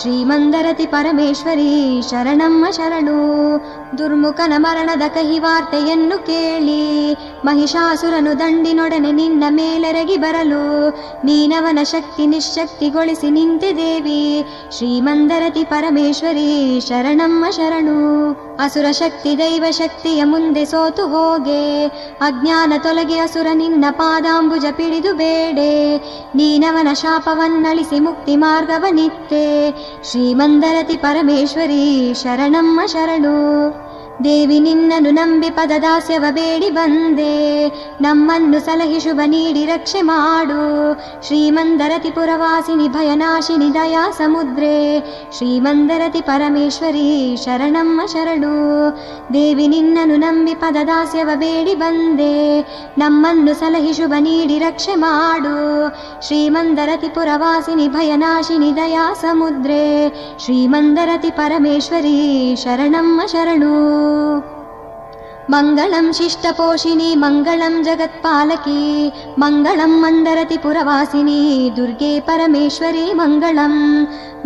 [0.00, 3.56] ಶ್ರೀಮಂದರತಿ ಪರಮೇಶ್ವರಿ, ಶರಣಮ್ಮ ಶರಣು.
[3.98, 7.12] ದುರ್ಮುಖನ ಮರಣದ ಕಹಿ ವಾರ್ತೆಯನ್ನು ಕೇಳಿ,
[7.44, 10.88] ಮಹಿಷಾಸುರನು ದಂಡಿನೊಡನೆ ನಿನ್ನ ಮೇಲೆರಗಿ ಬರಲು,
[11.24, 14.44] ನೀನವನ ಶಕ್ತಿ ನಿಶ್ಶಕ್ತಿಗೊಳಿಸಿ ನಿಂತೆ ದೇವಿ,
[14.76, 17.98] ಶ್ರೀಮಂದರತಿ ಪರಮೇಶ್ವರಿ ಶರಣಮ್ಮ ಶರಣು.
[18.60, 21.86] ಅಸುರ ಶಕ್ತಿ ದೈವ ಶಕ್ತಿಯ ಮುಂದೆ ಸೋತು ಹೋಗೆ,
[22.20, 25.96] ಅಜ್ಞಾನ ತೊಲಗಿ ಅಸುರ ನಿನ್ನ ಪಾದಾಂಬುಜ ಪಿಡಿದು ಬೇಡೆ,
[26.34, 29.70] ನೀನವನ ಶಾಪವನ್ನಳಿಸಿ ಮುಕ್ತಿ ಮಾರ್ಗವನಿತ್ತೆ
[30.10, 33.83] ಶ್ರೀಮಂದರತಿ ಪರಮೇಶ್ವರಿ ಶರಣಮ್ಮ ಶರಣು.
[34.23, 37.33] ದೇವಿ ನಿನ್ನನ್ನು ನಂಬಿ ಪದದಾಸ್ಯವ ಬೇಡಿ ಬಂದೆ
[38.01, 40.57] ನಮ್ಮನ್ನು ಸಲಹಿ ಶುಭ ನೀಡಿ ರಕ್ಷೆ ಮಾಡು
[41.27, 44.73] ಶ್ರೀಮಂದರತಿ ಪುರವಾಸಿನಿ ಭಯನಾಶಿನಿ ದಯಾ ಸಮುದ್ರೆ
[45.37, 47.05] ಶ್ರೀಮಂದರತಿ ಪರಮೇಶ್ವರಿ
[47.45, 48.51] ಶರಣಮ್ಮ ಶರಣು
[49.33, 52.33] ದೇವಿ ನಿನ್ನನ್ನು ನಂಬಿ ಪದದಾಸ್ಯವ ಬೇಡಿ ಬಂದೆ
[52.97, 55.55] ನಮ್ಮನ್ನು ಸಲಹಿ ಶುಭ ನೀಡಿ ರಕ್ಷೆ ಮಾಡು
[56.27, 59.81] ಶ್ರೀಮಂದರತಿ ಪುರವಾಸಿನಿ ಭಯನಾಶಿನಿ ದಯಾ ಸಮುದ್ರೆ
[60.45, 62.17] ಶ್ರೀಮಂದರತಿ ಪರಮೇಶ್ವರಿ
[62.63, 63.73] ಶರಣಮ್ಮ ಶರಣು
[65.52, 68.82] मङ्गलं शिष्टपोषिणी मङ्गलं जगत्पालकी
[69.42, 71.40] मङ्गलं मन्दरति पुरवासिनी
[71.76, 73.80] दुर्गे परमेश्वरी मङ्गलम्।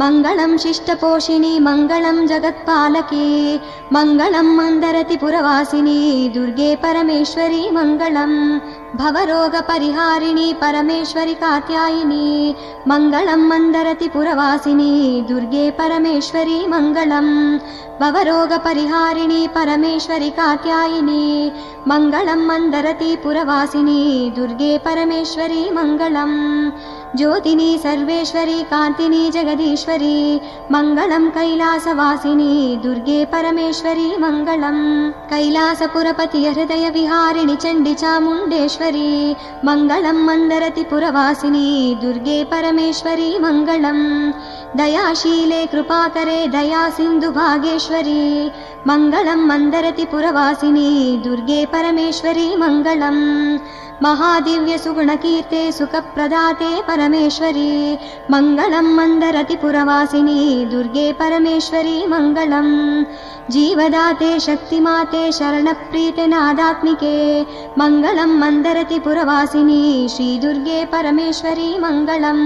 [0.00, 3.28] मङ्गलं शिष्टपोषिणी मङ्गलं जगत्पालकी
[3.96, 6.00] मङ्गलं मन्दरति पुरवासिनी
[6.34, 8.36] दुर्गे परमेश्वरी मङ्गलम्
[8.97, 12.55] भवरोगपरिहारिणी परमेश्वरि कात्यायिनी
[12.89, 14.93] मङ्गलं मन्दरति पुरवासिनी
[15.28, 17.28] दुर्गे परमेश्वरी मङ्गलम्
[18.01, 21.26] भवरोगपरिहारिणी परमेश्वरि कात्यायिनी
[21.91, 24.01] मङ्गलं मन्दरति पुरवासिनी
[24.36, 26.39] दुर्गे परमेश्वरी मङ्गलम्
[27.16, 30.16] ज्योतिनी सर्वेश्वरी कान्तिनी जगदीश्वरी
[30.72, 32.50] मङ्गलं कैलासवासिनी
[32.82, 34.82] दुर्गे परमेश्वरी मङ्गलम्
[37.62, 39.09] चण्डि चामुण्डेश्वरी
[39.68, 41.66] मङ्गलं मन्दरति पुरवासिनी
[42.02, 44.04] दुर्गे परमेश्वरी मङ्गलम्
[44.80, 48.22] दयाशीले कृपाकरे दया सिन्धु भागेश्वरी
[48.88, 50.90] मङ्गलं मन्दरति पुरवासिनी
[51.24, 53.24] दुर्गे परमेश्वरी मङ्गलम्
[54.03, 57.70] महादिव्यसुगुणकीर्ते सुखप्रदाते परमेश्वरी
[58.32, 60.38] मङ्गलं मन्दरति पुरवासिनी
[60.72, 62.70] दुर्गे परमेश्वरी मङ्गलम्
[63.55, 67.16] जीवदाते शक्तिमाते शरणप्रीते नादात्मिके
[67.80, 69.82] मङ्गलं मन्दरति पुरवासिनी
[70.14, 72.44] श्रीदुर्गे परमेश्वरी मङ्गलम्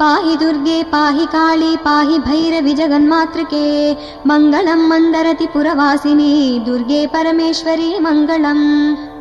[0.00, 3.66] पाहि दुर्गे पाहि काळी पाहि भैरवि जगन्मातृके
[4.32, 6.32] मङ्गलं मन्दरति पुरवासिनी
[6.66, 8.64] दुर्गे परमेश्वरी मङ्गलम्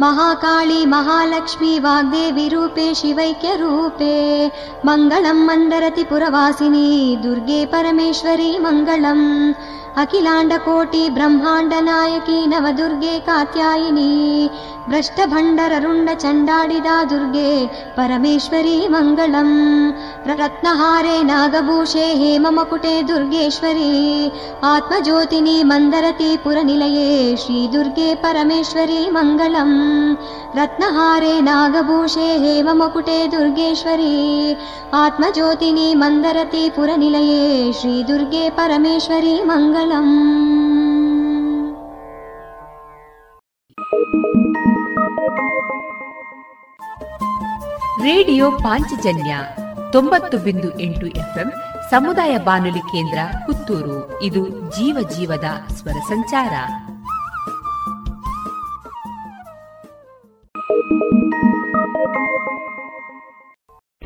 [0.02, 4.48] महाकाली महालक्ष्मी वाग्देवी रूपे शिवैक्यरूपे
[4.86, 9.54] मङ्गलं मन्दरति पुरवासिनी दुर्गे परमेश्वरी मङ्गलम्।
[9.98, 14.50] अखिलाण्डकोटि ब्रह्माण्डनायकी नवदुर्गे कात्यायिनी।
[14.90, 19.92] भ्रष्टभण्डररुण्ड चण्डाडिदा दुर्गे परमेश्वरी मङ्गलम्।
[20.28, 24.32] रत्नहारे नागभूषे हेममकुटे दुर्गेश्वरी।
[24.64, 30.16] आत्मज्योतिनी मन्दरति पुरनिलये श्रीदुर्गे परमेश्वरी मङ्गलम्।
[30.58, 34.13] रत्नहारे नागभूषे हेममकुटे दुर्गेश्वरी
[34.95, 40.15] आत्मज्योतिनी मन्दरति पुरनिलये श्रीदुर्गे परमेश्वरी मङ्गलम्
[48.03, 49.33] ರೇಡಿಯೋ ಪಾಂಚಜನ್ಯ
[49.93, 51.49] ತೊಂಬತ್ತು ಬಿಂದು ಎಂಟು ಎಫ್ಎಂ
[51.91, 56.55] ಸಮುದಾಯ ಬಾನುಲಿ ಕೇಂದ್ರ ಪುತ್ತೂರು ಇದು ಜೀವ ಜೀವದ ಸ್ವರ ಸಂಚಾರ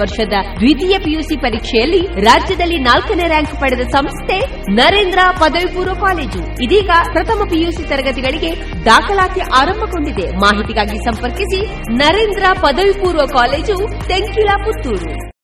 [0.00, 4.38] ವರ್ಷದ ದ್ವಿತೀಯ ಪಿಯುಸಿ ಪರೀಕ್ಷೆಯಲ್ಲಿ ರಾಜ್ಯದಲ್ಲಿ ನಾಲ್ಕನೇ ರ್ಯಾಂಕ್ ಪಡೆದ ಸಂಸ್ಥೆ
[4.74, 6.62] ನರೇಂದ್ರ ಪದವಿ ಪೂರ್ವ ಕಾಲೇಜು.
[6.62, 8.52] ಇದೀಗ ಪ್ರಥಮ ಪಿಯುಸಿ ತರಗತಿಗಳಿಗೆ
[8.84, 10.30] ದಾಖಲಾತಿ ಆರಂಭಗೊಂಡಿದೆ.
[10.36, 11.60] ಮಾಹಿತಿಗಾಗಿ ಸಂಪರ್ಕಿಸಿ
[11.92, 13.76] ನರೇಂದ್ರ ಪದವಿ ಪೂರ್ವ ಕಾಲೇಜು,
[14.08, 15.39] ತೆಂಕಿಲಾ, ಪುತ್ತೂರು.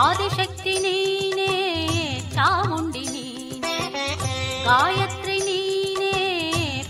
[0.00, 1.52] ಆದಿಶಕ್ತಿ ನೀನೇ,
[2.34, 3.76] ಚಾಮುಂಡಿ ನೀನೇ,
[4.66, 6.12] ಗಾಯತ್ರಿ ನೀನೇ,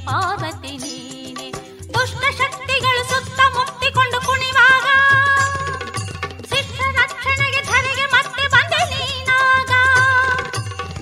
[0.07, 1.49] ಪಾರ್ವತಿ ನೀನೇ.
[1.95, 4.89] ದುಷ್ಟ ಶಕ್ತಿಗಳು ಸುತ್ತ ಮುಟ್ಟಿಕೊಂಡು ಕುಣಿವಾಗ
[6.51, 9.73] ಶಿಷ್ಟ ರಕ್ಷಣೆಗೆ ಧರೆಗೆ ಮತ್ತೆ ಬಂದೆ ನೀನಾಗ.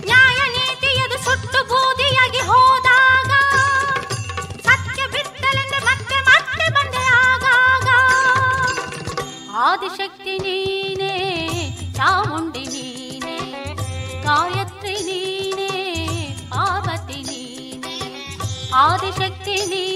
[0.06, 3.32] ನ್ಯಾಯ ನೀತಿಯದು ಸುಟ್ಟು ಬೂದಿಯಾಗಿ ಹೋದಾಗ,
[4.68, 7.04] ಸತ್ಯ ಬಿತ್ತಲೆಂದು ಮತ್ತೆ ಮತ್ತೆ ಬಂದೆ
[9.66, 10.85] ಆದಿಶಕ್ತಿ ನೀನೇ
[12.06, 13.36] ಚಾಮುಂಡಿ ನೀನೇ
[14.24, 15.70] ಗಾಯತ್ರಿ ನೀನೇ
[16.52, 17.96] ಪಾರ್ವತಿ ನೀನೇ
[18.82, 19.95] ಆದಿಶಕ್ತಿ ನೀನೇ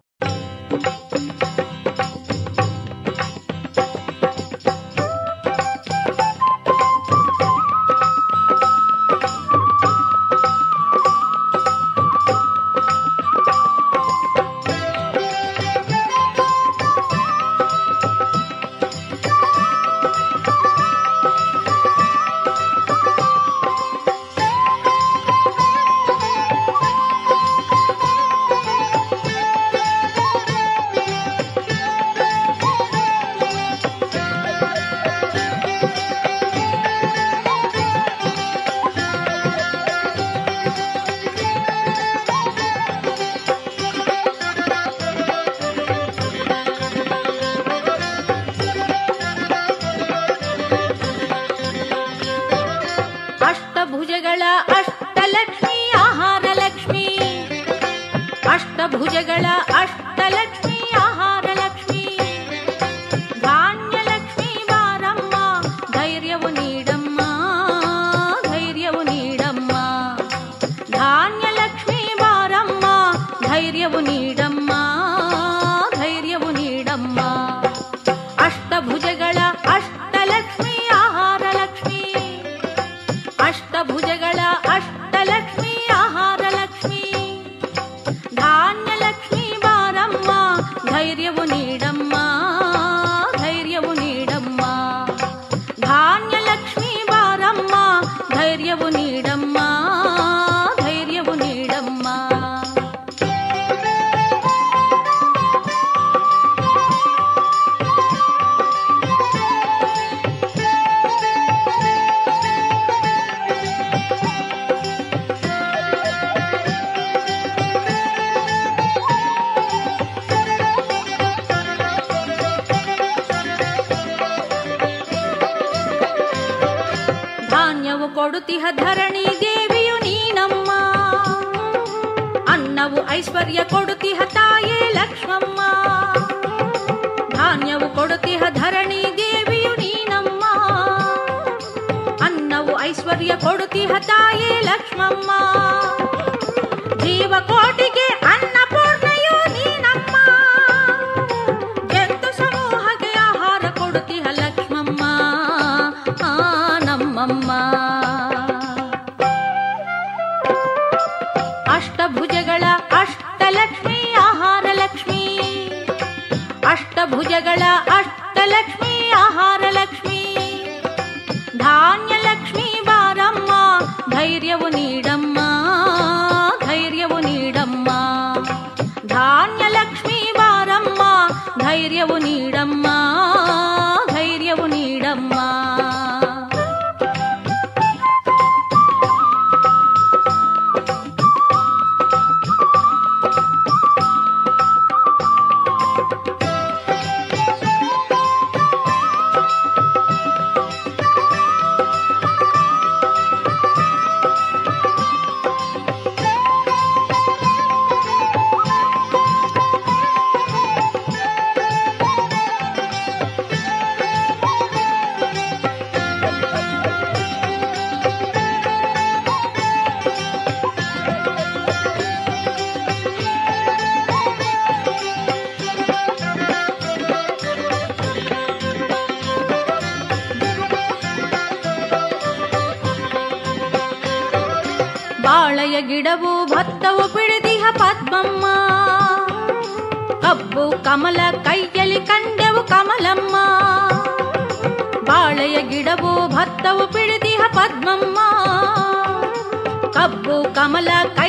[250.60, 251.19] ಕಮಲ ಕೈಯಲ್ಲಿ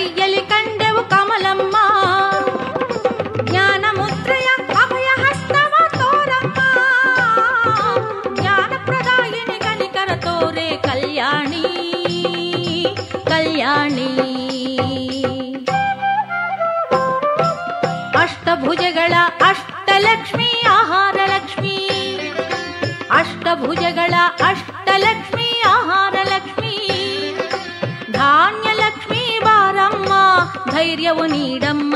[31.26, 31.94] నీడమ్మ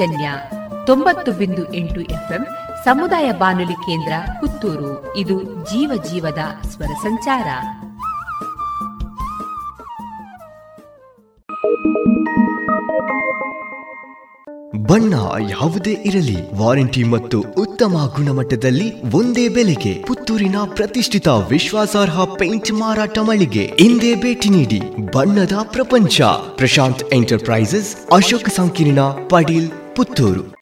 [0.00, 0.28] ಪಾಂಚಜನ್ಯ
[0.86, 2.44] ತೊಂಬತ್ತು ಬಿಂದು ಎಂಟು ಎಫ್ಎಂ
[2.84, 4.92] ಸಮುದಾಯ ಬಾನುಲಿ ಕೇಂದ್ರ ಪುತ್ತೂರು.
[5.16, 7.48] ಇದು ಜೀವ ಜೀವದ ಸ್ವರ ಸಂಚಾರ.
[14.90, 15.14] ಬಣ್ಣ
[15.50, 24.14] ಯಾವುದೇ ಇರಲಿ, ವಾರಂಟಿ ಮತ್ತು ಉತ್ತಮ ಗುಣಮಟ್ಟದಲ್ಲಿ ಒಂದೇ ಬೆಲೆಗೆ ಪುತ್ತೂರಿನ ಪ್ರತಿಷ್ಠಿತ ವಿಶ್ವಾಸಾರ್ಹ ಪೇಂಟ್ ಮಾರಾಟ ಮಳಿಗೆ ಇಂದೇ
[24.14, 24.80] ಭೇಟಿ ನೀಡಿ
[25.12, 26.20] ಬಣ್ಣದ ಪ್ರಪಂಚ.
[26.56, 30.59] ಪ್ರಶಾಂತ್ ಎಂಟರ್ಪ್ರೈಸಸ್ ಅಶೋಕ ಸಂಕೀರ್ಣ, ಪಾಟೀಲ್ Puturu.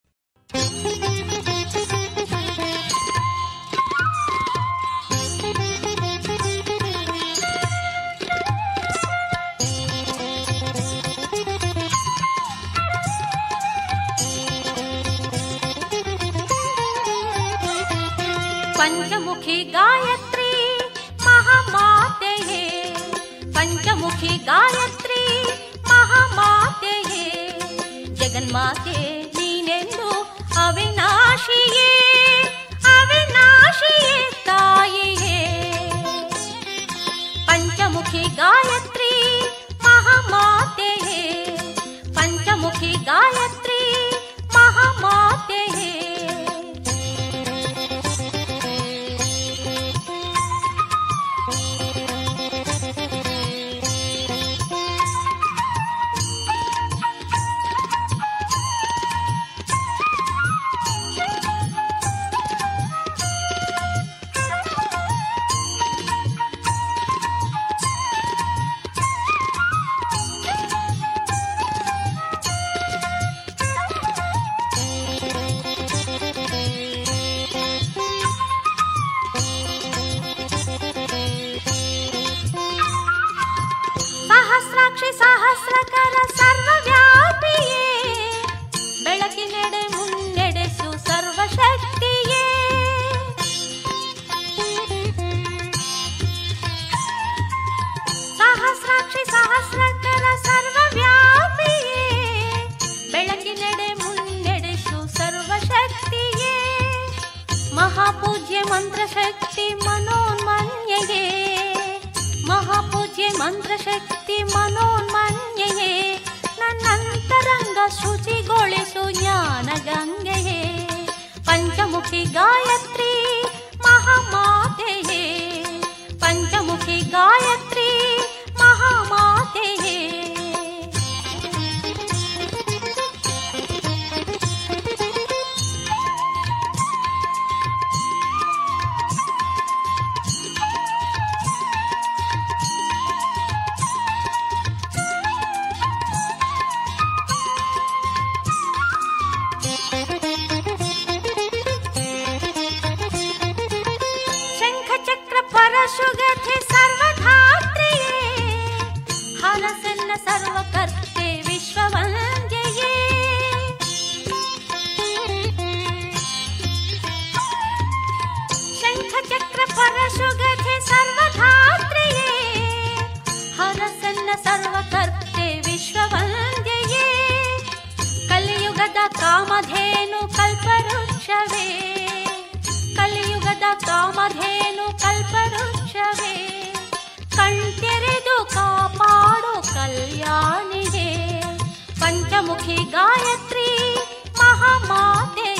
[192.89, 193.95] गायत्री
[194.39, 195.55] महामाते।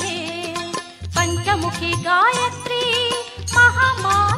[1.17, 3.11] पञ्चमुखी गायत्री
[3.55, 4.38] महामा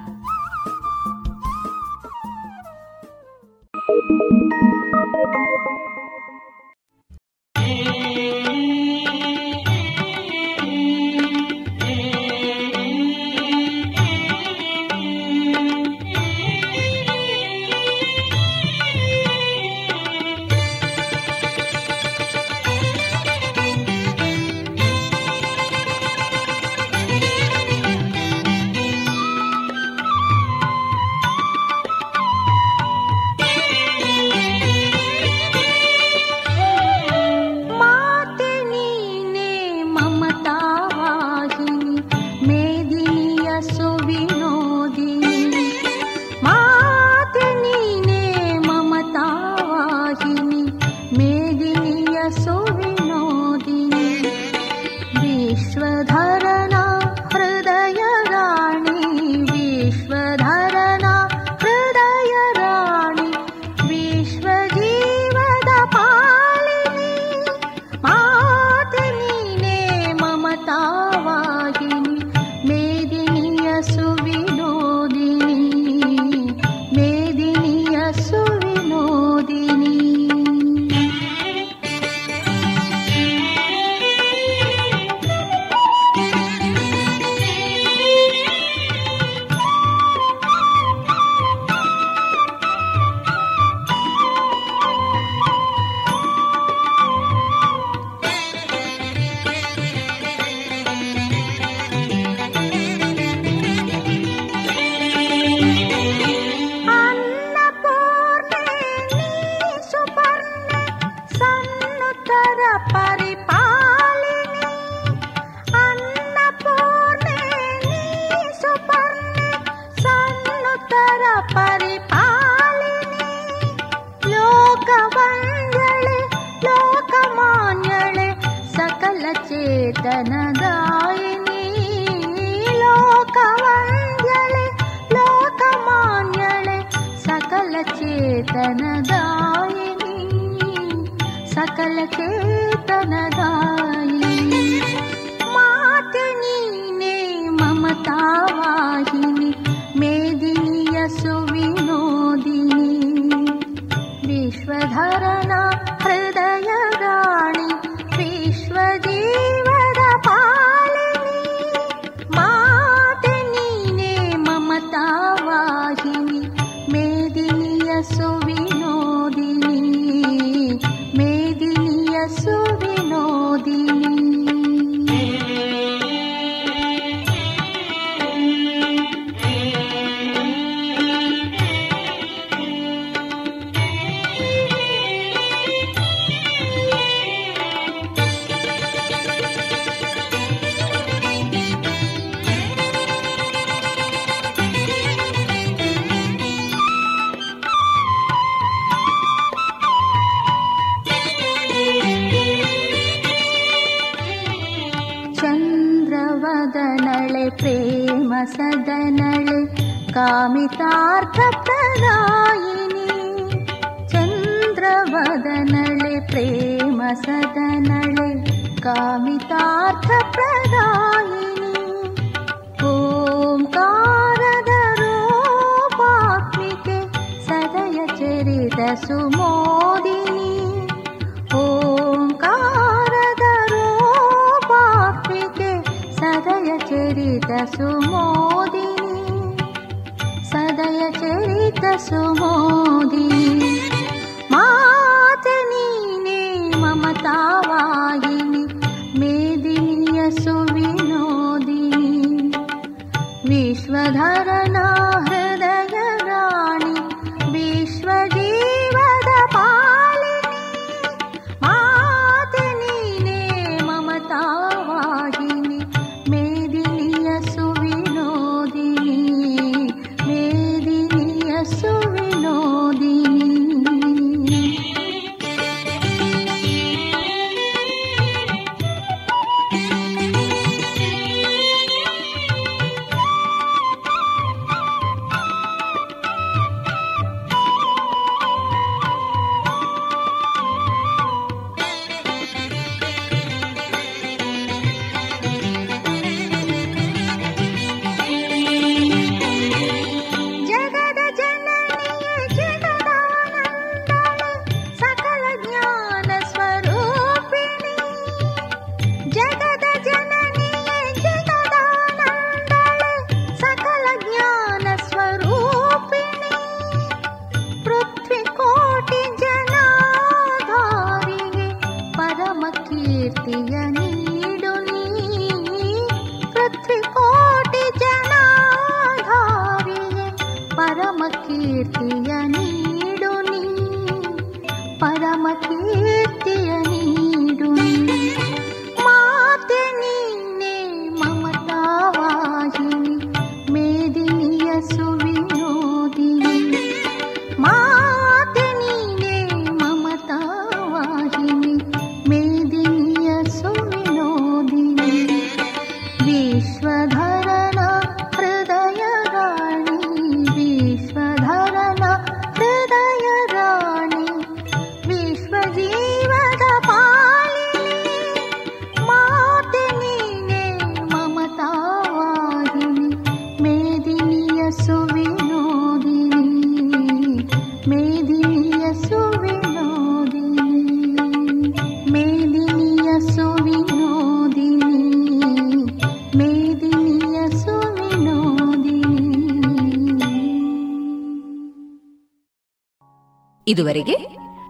[393.71, 394.17] ಇದುವರೆಗೆ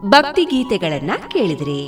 [0.06, 1.82] ಭಕ್ತಿ ಗೀತೆಗಳನ್ನ ಕೇಳಿದ್ರಿ.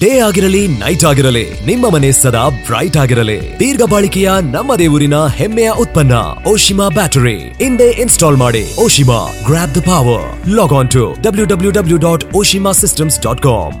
[0.00, 3.60] ಡೇ ಆಗಿರಲಿ, ನೈಟ್ ಆಗಿರಲಿ, ನಿಮ್ಮ ಮನೆ ಸದಾ ಬ್ರೈಟ್ ಆಗಿರಲಿ.
[3.60, 6.12] ದೀರ್ಘ ಬಾಳಿಕೆಯ ನಮ್ಮ ದೇವರಿನ ಹೆಮ್ಮೆಯ ಉತ್ಪನ್ನ,
[6.48, 7.38] ಓಶಿಮಾ ಬ್ಯಾಟರಿ.
[7.64, 12.72] ಇಂದೇ ಇನ್ಸ್ಟಾಲ್ ಮಾಡಿ, Oshima grab the power log on to W W W dot Oshima
[12.72, 13.80] systems dot com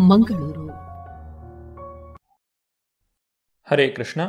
[0.00, 0.66] Mangaluru.
[3.70, 4.20] Hare Krishna.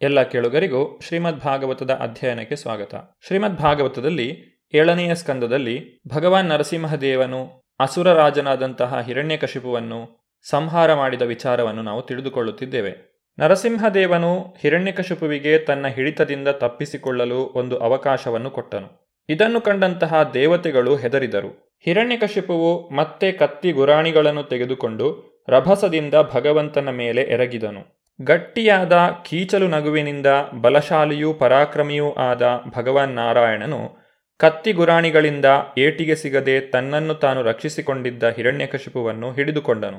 [0.00, 2.94] ಎಲ್ಲ ಕೇಳುಗರಿಗೂ ಶ್ರೀಮದ್ ಭಾಗವತದ ಅಧ್ಯಯನಕ್ಕೆ ಸ್ವಾಗತ.
[3.26, 4.44] ಶ್ರೀಮದ್ ಭಾಗವತದಲ್ಲಿ
[4.74, 13.24] ಏಳನೆಯ ಸ್ಕಂದದಲ್ಲಿ ಭಗವಾನ್ ನರಸಿಂಹದೇವನು ಅಸುರರಾಜನಾದಂತಹ ಹಿರಣ್ಯಕಶಿಪುವನ್ನು ಸಂಹಾರ ಮಾಡಿದ ವಿಚಾರವನ್ನು ನಾವು ತಿಳಿದುಕೊಳ್ಳುತ್ತಿದ್ದೇವೆ.
[13.38, 19.16] ನರಸಿಂಹದೇವನು ಹಿರಣ್ಯಕಶಿಪುವಿಗೆ ತನ್ನ ಹಿಡಿತದಿಂದ ತಪ್ಪಿಸಿಕೊಳ್ಳಲು ಒಂದು ಅವಕಾಶವನ್ನು ಕೊಟ್ಟನು.
[19.28, 21.71] ಇದನ್ನು ಕಂಡಂತಹ ದೇವತೆಗಳು ಹೆದರಿದರು.
[21.84, 28.02] ಹಿರಣ್ಯಕಶಿಪುವು ಮತ್ತೆ ಕತ್ತಿ ಗುರಾಣಿಗಳನ್ನು ತೆಗೆದುಕೊಂಡು ರಭಸದಿಂದ ಭಗವಂತನ ಮೇಲೆ ಎರಗಿದನು.
[28.24, 28.92] ಗಟ್ಟಿಯಾದ
[29.28, 30.26] ಕೀಚಲು ನಗುವಿನಿಂದ
[30.60, 32.42] ಬಲಶಾಲಿಯೂ ಪರಾಕ್ರಮಿಯೂ ಆದ
[32.76, 33.98] ಭಗವಾನ್ ನಾರಾಯಣನು
[34.38, 35.44] ಕತ್ತಿ ಗುರಾಣಿಗಳಿಂದ
[35.78, 39.98] ಏಟಿಗೆ ಸಿಗದೆ ತನ್ನನ್ನು ತಾನು ರಕ್ಷಿಸಿಕೊಂಡಿದ್ದ ಹಿರಣ್ಯಕಶಿಪುವನ್ನು ಹಿಡಿದುಕೊಂಡನು.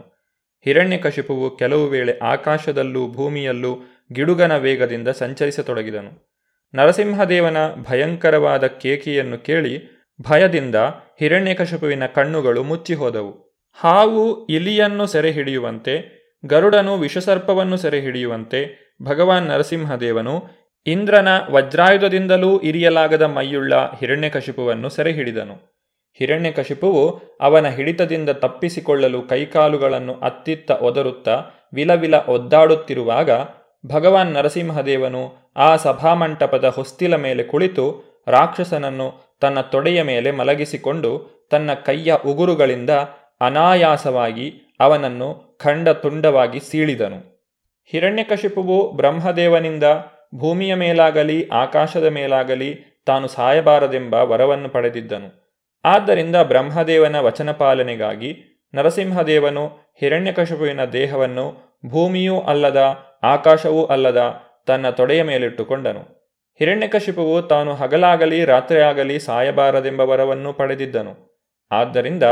[0.64, 3.76] ಹಿರಣ್ಯಕಶಿಪುವು ಕೆಲವು ವೇಳೆ ಆಕಾಶದಲ್ಲೂ ಭೂಮಿಯಲ್ಲೂ
[4.14, 6.34] ಗಿಡುಗನ ವೇಗದಿಂದ ಸಂಚರಿಸತೊಡಗಿದನು.
[6.76, 7.57] ನರಸಿಂಹದೇವನ
[7.89, 10.76] ಭಯಂಕರವಾದ ಕೇಕಿಯನ್ನು ಕೇಳಿ ಭಯದಿಂದ
[11.19, 13.61] ಹಿರಣ್ಯಕಶಪುವಿನ ಕಣ್ಣುಗಳು ಮುಚ್ಚಿಹೋದವು.
[13.80, 20.44] ಹಾವು ಇಲಿಯನ್ನು ಸೆರೆ ಹಿಡಿಯುವಂತೆ ಗರುಡನು ವಿಷಸರ್ಪವನ್ನು ಸೆರೆ ಹಿಡಿಯುವಂತೆ ಭಗವಾನ್ ನರಸಿಂಹದೇವನು
[20.85, 25.73] ಇಂದ್ರನ ವಜ್ರಾಯುಧದಿಂದಲೂ ಇರಿಯಲಾಗದ ಮೈಯುಳ್ಳ ಹಿರಣ್ಯಕಶಿಪುವನ್ನು ಸೆರೆ ಹಿಡಿದನು
[26.19, 33.31] ಹಿರಣ್ಯಕಶಿಪುವು ಅವನ ಹಿಡಿತದಿಂದ ತಪ್ಪಿಸಿಕೊಳ್ಳಲು ಕೈಕಾಲುಗಳನ್ನು ಅತ್ತಿತ್ತ ಒದರುತ್ತಾ ವಿಲವಿಲ ಒದ್ದಾಡುತ್ತಿರುವಾಗ
[33.85, 42.89] ಭಗವಾನ್ ನರಸಿಂಹದೇವನು ಆ ಸಭಾಮಂಟಪದ ಹೊಸ್ತಿಲ ಮೇಲೆ ಕುಳಿತು ರಾಕ್ಷಸನನ್ನು ತನ್ನ ತೊಡೆಯ ಮೇಲೆ ಮಲಗಿಸಿಕೊಂಡು ತನ್ನ ಕೈಯ ಉಗುರುಗಳಿಂದ
[43.41, 47.49] ಅನಾಯಾಸವಾಗಿ ಅವನನ್ನು ಖಂಡ ತುಂಡವಾಗಿ ಸೀಳಿದನು.
[47.85, 49.83] ಹಿರಣ್ಯಕಶಿಪುವು ಬ್ರಹ್ಮದೇವನಿಂದ
[50.35, 55.55] ಭೂಮಿಯ ಮೇಲಾಗಲಿ ಆಕಾಶದ ಮೇಲಾಗಲಿ ತಾನು ಸಾಯಬಾರದೆಂಬ ವರವನ್ನು ಪಡೆದಿದ್ದನು.
[55.85, 66.12] ಆದ್ದರಿಂದ ಬ್ರಹ್ಮದೇವನ ವಚನ ಪಾಲನೆಗಾಗಿ ನರಸಿಂಹದೇವನು ಹಿರಣ್ಯಕಶಿಪುವಿನ ದೇಹವನ್ನು ಭೂಮಿಯೂ ಅಲ್ಲದ ಆಕಾಶವೂ ಅಲ್ಲದ ತನ್ನ ತೊಡೆಯ ಮೇಲಿಟ್ಟುಕೊಂಡನು.
[66.59, 71.13] ಹಿರಣ್ಯಕಶಿಪುವು ತಾನು ಹಗಲಾಗಲಿ ರಾತ್ರಿಯಾಗಲಿ ಸಾಯಬಾರದೆಂಬ ವರವನ್ನು ಪಡೆದಿದ್ದನು.
[71.71, 72.23] ಆದ್ದರಿಂದ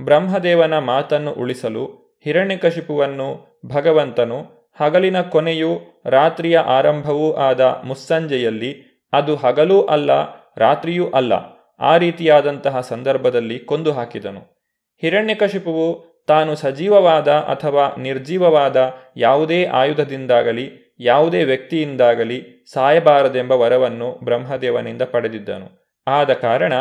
[0.00, 1.84] ಬ್ರಹ್ಮದೇವನ ಮಾತನ್ನು ಉಳಿಸಲು
[2.24, 3.28] ಹಿರಣ್ಯಕಶಿಪುವನ್ನು
[3.66, 4.38] ಭಗವಂತನು
[4.80, 8.72] ಹಗಲಿನ ಕೊನೆಯೂ ರಾತ್ರಿಯ ಆರಂಭವೂ ಆದ ಮುಸ್ಸಂಜೆಯಲ್ಲಿ
[9.12, 10.10] ಅದು ಹಗಲೂ ಅಲ್ಲ,
[10.56, 11.32] ರಾತ್ರಿಯೂ ಅಲ್ಲ,
[11.80, 14.40] ಆ ರೀತಿಯಾದಂತಹ ಸಂದರ್ಭದಲ್ಲಿ ಕೊಂದು ಹಾಕಿದನು
[15.02, 15.86] ಹಿರಣ್ಯಕಶಿಪುವು
[16.26, 18.76] ತಾನು ಸಜೀವವಾದ ಅಥವಾ ನಿರ್ಜೀವವಾದ
[19.16, 25.94] ಯಾವುದೇ ಆಯುಧದಿಂದಾಗಲಿ ಯಾವುದೇ ವ್ಯಕ್ತಿಯಿಂದಾಗಲಿ ಸಾಯಬಾರದೆಂಬ ವರವನ್ನು ಬ್ರಹ್ಮದೇವನಿಂದ ಪಡೆದಿದ್ದನು.
[26.06, 26.72] ಆದ ಕಾರಣ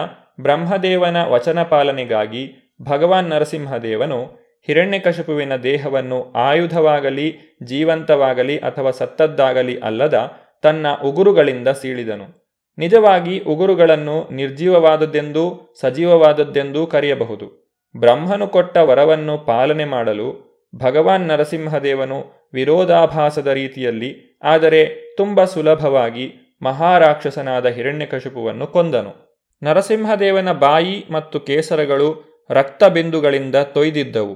[0.41, 4.23] ಬ್ರಹ್ಮದೇವನ ವಚನ ಪಾಲನೆಗಾಗಿ ಭಗವಾನ್ ನರಸಿಂಹದೇವನು
[4.65, 10.31] ಹಿರಣ್ಯಕಶಪುವಿನ ದೇಹವನ್ನು ಆಯುಧವಾಗಲಿ, ಜೀವಂತವಾಗಲಿ ಅಥವಾ ಸತ್ತದ್ದಾಗಲಿ ಅಲ್ಲದ
[10.61, 12.45] ತನ್ನ ಉಗುರುಗಳಿಂದ ಸೀಳಿದನು.
[12.77, 17.65] ನಿಜವಾಗಿ ಉಗುರುಗಳನ್ನು ನಿರ್ಜೀವವಾದದ್ದೆಂದೂ ಸಜೀವವಾದದ್ದೆಂದೂ ಕರೆಯಬಹುದು.
[17.97, 24.81] ಬ್ರಹ್ಮನು ಕೊಟ್ಟ ವರವನ್ನು ಪಾಲನೆ ಮಾಡಲು ಭಗವಾನ್ ನರಸಿಂಹದೇವನು ವಿರೋಧಾಭಾಸದ ರೀತಿಯಲ್ಲಿ, ಆದರೆ
[25.17, 29.41] ತುಂಬ ಸುಲಭವಾಗಿ ಮಹಾರಾಕ್ಷಸನಾದ ಹಿರಣ್ಯಕಶಿಪುವನ್ನು ಕೊಂದನು.
[29.63, 32.09] ನರಸಿಂಹದೇವನ ಬಾಯಿ ಮತ್ತು ಕೇಸರಗಳು
[32.49, 34.35] ರಕ್ತಬಿಂದುಗಳಿಂದ ತೊಯ್ದಿದ್ದವು.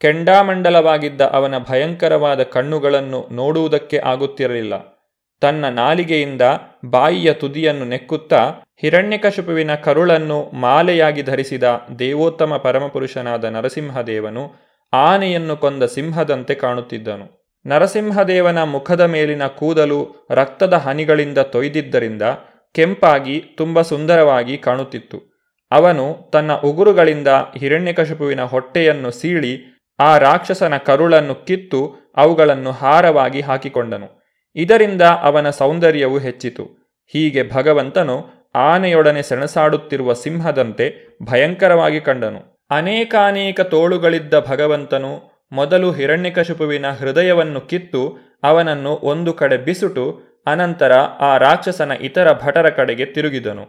[0.00, 4.74] ಕೆಂಡಾಮಂಡಲವಾಗಿದ್ದ ಅವನ ಭಯಂಕರವಾದ ಕಣ್ಣುಗಳನ್ನು ನೋಡುವುದಕ್ಕೆ ಆಗುತ್ತಿರಲಿಲ್ಲ.
[5.40, 6.42] ತನ್ನ ನಾಲಿಗೆಯಿಂದ
[6.90, 11.62] ಬಾಯಿಯ ತುದಿಯನ್ನು ನೆಕ್ಕುತ್ತಾ ಹಿರಣ್ಯಕಶುಪುವಿನ ಕರುಳನ್ನು ಮಾಲೆಯಾಗಿ ಧರಿಸಿದ
[11.98, 14.44] ದೇವೋತ್ತಮ ಪರಮಪುರುಷನಾದ ನರಸಿಂಹದೇವನು
[14.92, 17.41] ಆನೆಯನ್ನು ಕೊಂದ ಸಿಂಹದಂತೆ ಕಾಣುತ್ತಿದ್ದನು.
[17.66, 22.22] ನರಸಿಂಹದೇವನ ಮುಖದ ಮೇಲಿನ ಕೂದಲು ರಕ್ತದ ಹನಿಗಳಿಂದ ತೊಯ್ದಿದ್ದರಿಂದ
[22.74, 25.32] ಕೆಂಪಾಗಿ ತುಂಬ ಸುಂದರವಾಗಿ ಕಾಣುತ್ತಿತ್ತು.
[25.70, 34.22] ಅವನು ತನ್ನ ಉಗುರುಗಳಿಂದ ಹಿರಣ್ಯಕಶಪುವಿನ ಹೊಟ್ಟೆಯನ್ನು ಸೀಳಿ ಆ ರಾಕ್ಷಸನ ಕರುಳನ್ನು ಕಿತ್ತು ಅವುಗಳನ್ನು ಹಾರವಾಗಿ ಹಾಕಿಕೊಂಡನು.
[34.56, 36.64] ಇದರಿಂದ ಅವನ ಸೌಂದರ್ಯವು ಹೆಚ್ಚಿತು.
[37.06, 38.24] ಹೀಗೆ ಭಗವಂತನು
[38.54, 42.66] ಆನೆಯೊಡನೆ ಸೆಣಸಾಡುತ್ತಿರುವ ಸಿಂಹದಂತೆ ಭಯಂಕರವಾಗಿ ಕಂಡನು.
[42.70, 52.32] ಅನೇಕಾನೇಕ ತೋಳುಗಳಿದ್ದ ಭಗವಂತನು ಮೊದಲು ಹಿರಣ್ಯಕಶಿಪುವಿನ ಹೃದಯವನ್ನು ಕಿತ್ತು ಅವನನ್ನು ಒಂದು ಕಡೆ ಬಿಸುಟು, ಅನಂತರ ಆ ರಾಕ್ಷಸನ ಇತರ
[52.32, 53.64] ಭಟರ ಕಡೆಗೆ ತಿರುಗಿದನು.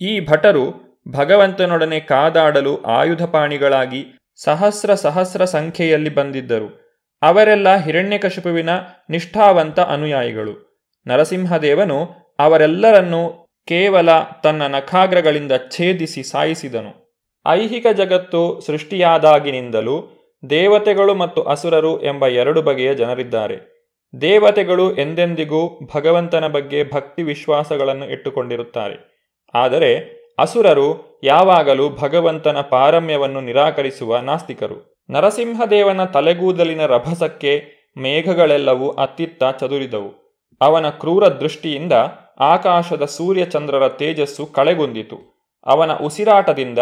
[0.00, 4.06] ಈ ಭಟರು ಭಗವಂತನೊಡನೆ ಕಾದಾಡಲು ಆಯುಧಪಾಣಿಗಳಾಗಿ
[4.36, 6.84] ಸಹಸ್ರ ಸಹಸ್ರ ಸಂಖ್ಯೆಯಲ್ಲಿ ಬಂದಿದ್ದರು.
[7.22, 8.70] ಅವರೆಲ್ಲ ಹಿರಣ್ಯಕಶಿಪುವಿನ
[9.10, 10.84] ನಿಷ್ಠಾವಂತ ಅನುಯಾಯಿಗಳು.
[11.06, 12.04] ನರಸಿಂಹದೇವನು
[12.38, 14.08] ಅವರೆಲ್ಲರನ್ನು ಕೇವಲ
[14.42, 17.04] ತನ್ನ ನಖಾಗ್ರಗಳಿಂದ ಛೇದಿಸಿ ಸಾಯಿಸಿದನು.
[17.46, 23.74] ಐಹಿಕ ಜಗತ್ತು ಸೃಷ್ಟಿಯಾದಾಗಿನಿಂದಲೂ ದೇವತೆಗಳು ಮತ್ತು ಅಸುರರು ಎಂಬ ಎರಡು ಬಗೆಯ ಜನರಿದ್ದಾರೆ.
[24.20, 29.14] ದೇವತೆಗಳು ಎಂದೆಂದಿಗೂ ಭಗವಂತನ ಬಗ್ಗೆ ಭಕ್ತಿ ವಿಶ್ವಾಸಗಳನ್ನು ಇಟ್ಟುಕೊಂಡಿರುತ್ತಾರೆ.
[29.54, 35.04] ಆದರೆ ಅಸುರರು ಯಾವಾಗಲೂ ಭಗವಂತನ ಪಾರಮ್ಯವನ್ನು ನಿರಾಕರಿಸುವ ನಾಸ್ತಿಕರು.
[35.10, 37.64] ನರಸಿಂಹದೇವನ ತಲೆಗೂದಲಿನ ರಭಸಕ್ಕೆ
[37.98, 40.40] ಮೇಘಗಳೆಲ್ಲವೂ ಅತ್ತಿತ್ತ ಚದುರಿದವು.
[40.60, 41.92] ಅವನ ಕ್ರೂರ ದೃಷ್ಟಿಯಿಂದ
[42.40, 45.46] ಆಕಾಶದ ಸೂರ್ಯಚಂದ್ರರ ತೇಜಸ್ಸು ಕಳೆಗುಂದಿತು.
[45.66, 46.78] ಅವನ ಉಸಿರಾಟದಿಂದ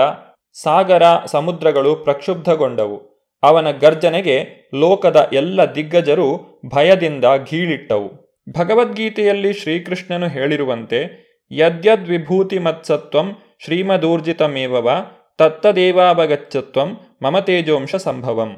[0.62, 3.11] ಸಾಗರ ಸಮುದ್ರಗಳು ಪ್ರಕ್ಷುಬ್ಧಗೊಂಡವು.
[3.42, 8.38] ಅವನ ಗರ್ಜನೆಗೆ ಲೋಕದ ಎಲ್ಲ ದಿಗ್ಗಜರು ಭಯದಿಂದ ಘೀಳಿಟ್ಟವು.
[8.58, 14.90] ಭಗವದ್ಗೀತೆಯಲ್ಲಿ ಶ್ರೀಕೃಷ್ಣನು ಹೇಳಿರುವಂತೆ ಯದ್ಯದ್ವಿಭೂತಿ ಮತ್ಸತ್ವಂ ಶ್ರೀಮದೂರ್ಜಿತಮೇವವ
[15.38, 18.56] ತತ್ತದೇವಾವಗಚ್ಚತ್ವಂ ಮಮತೇಜೋಂಶ ಸಂಭವಂ.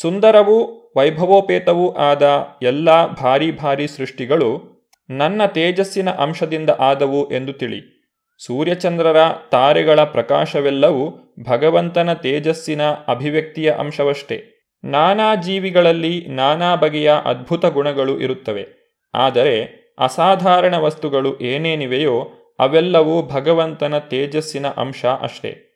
[0.00, 4.74] ಸುಂದರವೂ ವೈಭವೋಪೇತವೂ ಆದ ಎಲ್ಲ ಭಾರಿ ಭಾರಿ ಸೃಷ್ಟಿಗಳು
[5.10, 7.93] ನನ್ನ ತೇಜಸ್ಸಿನ ಅಂಶದಿಂದ ಆದವು ಎಂದು ತಿಳಿ.
[8.38, 9.16] ಸೂರ್ಯಚಂದ್ರರ
[9.50, 14.42] ತಾರೆಗಳ ಪ್ರಕಾಶವೆಲ್ಲವೂ ಭಗವಂತನ ತೇಜಸ್ಸಿನ ಅಭಿವ್ಯಕ್ತಿಯ ಅಂಶವಷ್ಟೇ.
[14.84, 18.68] ನಾನಾ ಜೀವಿಗಳಲ್ಲಿ ನಾನಾ ಬಗೆಯ ಅದ್ಭುತ ಗುಣಗಳು ಇರುತ್ತವೆ.
[19.14, 25.70] ಆದರೆ ಅಸಾಧಾರಣ ವಸ್ತುಗಳು ಏನೇನಿವೆಯೋ ಅವೆಲ್ಲವೂ ಭಗವಂತನ ತೇಜಸ್ಸಿನ ಅಂಶ ಅಷ್ಟೇ.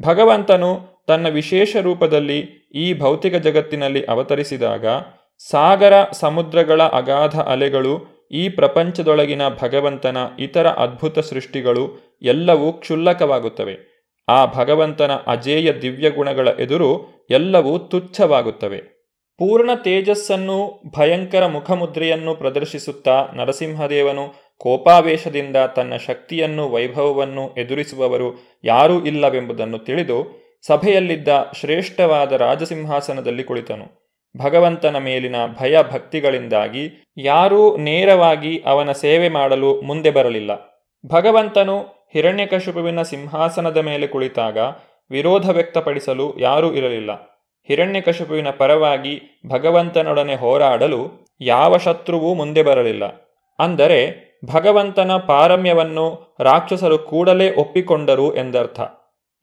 [0.00, 2.38] ಭಗವಂತನು ತನ್ನ ವಿಶೇಷ ರೂಪದಲ್ಲಿ
[2.74, 4.86] ಈ ಭೌತಿಕ ಜಗತ್ತಿನಲ್ಲಿ ಅವತರಿಸಿದಾಗ
[5.50, 13.94] ಸಾಗರ ಸಮುದ್ರಗಳ ಅಗಾಧ ಅಲೆಗಳು ಈ ಪ್ರಪಂಚದೊಳಗಿನ ಭಗವಂತನ ಇತರ ಅದ್ಭುತ ಸೃಷ್ಟಿಗಳು ಎಲ್ಲವೂ ಕ್ಷುಲ್ಲಕವಾಗುತ್ತವೆ.
[14.28, 18.78] ಆ ಭಗವಂತನ ಅಜೇಯ ದಿವ್ಯ ಗುಣಗಳ ಎದುರು ಎಲ್ಲವೂ ತುಚ್ಛವಾಗುತ್ತವೆ.
[19.38, 31.28] ಪೂರ್ಣ ತೇಜಸ್ಸನ್ನು, ಭಯಂಕರ ಮುಖಮುದ್ರೆಯನ್ನು ಪ್ರದರ್ಶಿಸುತ್ತಾ ನರಸಿಂಹದೇವನು ಕೋಪಾವೇಶದಿಂದ ತನ್ನ ಶಕ್ತಿಯನ್ನು, ವೈಭವವನ್ನು ಎದುರಿಸುವವರು ಯಾರೂ ಇಲ್ಲವೆಂಬುದನ್ನು ತಿಳಿದು ಸಭೆಯಲ್ಲಿದ್ದ
[31.60, 34.03] ಶ್ರೇಷ್ಠವಾದ ರಾಜಸಿಂಹಾಸನದಲ್ಲಿ ಕುಳಿತನು.
[34.36, 40.50] ಭಗವಂತನ ಮೇಲಿನ ಭಯ ಭಕ್ತಿಗಳಿಂದಾಗಿ ಯಾರೂ ನೇರವಾಗಿ ಅವನ ಸೇವೆ ಮಾಡಲು ಮುಂದೆ ಬರಲಿಲ್ಲ.
[41.06, 41.80] ಭಗವಂತನು
[42.12, 44.58] ಹಿರಣ್ಯಕಶುಪುವಿನ ಸಿಂಹಾಸನದ ಮೇಲೆ ಕುಳಿತಾಗ
[45.10, 47.10] ವಿರೋಧ ವ್ಯಕ್ತಪಡಿಸಲು ಯಾರೂ ಇರಲಿಲ್ಲ.
[47.68, 53.04] ಹಿರಣ್ಯಕಶುಪುವಿನ ಪರವಾಗಿ ಭಗವಂತನೊಡನೆ ಹೋರಾಡಲು ಯಾವ ಶತ್ರುವೂ ಮುಂದೆ ಬರಲಿಲ್ಲ.
[53.58, 58.80] ಅಂದರೆ ಭಗವಂತನ ಪಾರಮ್ಯವನ್ನು ರಾಕ್ಷಸರು ಕೂಡಲೇ ಒಪ್ಪಿಕೊಂಡರು ಎಂದರ್ಥ.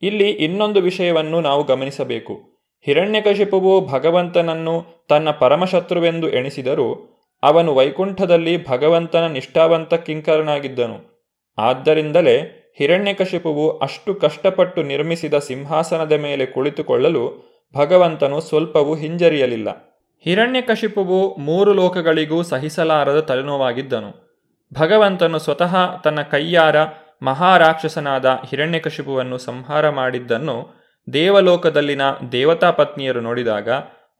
[0.02, 2.51] ಇಲ್ಲಿ ಇನ್ನೊಂದು ವಿಷಯವನ್ನು ನಾವು ಗಮನಿಸಬೇಕು.
[2.86, 11.28] ಹಿರಣ್ಯಕಶಿಪುವು ಭಗವಂತನನ್ನು ತನ್ನ ಪರಮಶತ್ರುವೆಂದು ಎಣಿಸಿದರೂ ಅವನು ವೈಕುಂಠದಲ್ಲಿ ಭಗವಂತನ ನಿಷ್ಠಾವಂತ ಕಿಂಕರನಾಗಿದ್ದನು.
[11.58, 19.98] ಆದ್ದರಿಂದಲೇ ಹಿರಣ್ಯಕಶಿಪುವು ಅಷ್ಟು ಕಷ್ಟಪಟ್ಟು ನಿರ್ಮಿಸಿದ ಸಿಂಹಾಸನದ ಮೇಲೆ ಕುಳಿತುಕೊಳ್ಳಲು ಭಗವಂತನು ಸ್ವಲ್ಪವೂ ಹಿಂಜರಿಯಲಿಲ್ಲ.
[20.24, 24.32] ಹಿರಣ್ಯಕಶಿಪುವು ಮೂರು ಲೋಕಗಳಿಗೂ ಸಹಿಸಲಾರದ ತಲೆನೋವಾಗಿದ್ದನು.
[24.74, 26.76] ಭಗವಂತನು ಸ್ವತಃ ತನ್ನ ಕೈಯಾರ
[27.22, 30.81] ಮಹಾರಾಕ್ಷಸನಾದ ಹಿರಣ್ಯಕಶಿಪುವನ್ನು ಸಂಹಾರ ಮಾಡಿದ್ದನ್ನು
[31.12, 32.02] ದೇವಲೋಕದಲ್ಲಿನ
[32.32, 33.70] ದೇವತಾ ಪತ್ನಿಯರು ನೋಡಿದಾಗ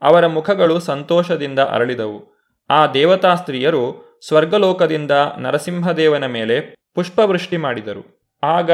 [0.03, 2.33] ಅವರ ಮುಖಗಳು ಸಂತೋಷದಿಂದ ಅರಳಿದವು.
[2.71, 6.61] ಆ ದೇವತಾ ಸ್ತ್ರೀಯರು ಸ್ವರ್ಗಲೋಕದಿಂದ ನರಸಿಂಹದೇವನ ಮೇಲೆ
[6.95, 8.23] ಪುಷ್ಪವೃಷ್ಟಿ ಮಾಡಿದರು.
[8.43, 8.71] ಆಗ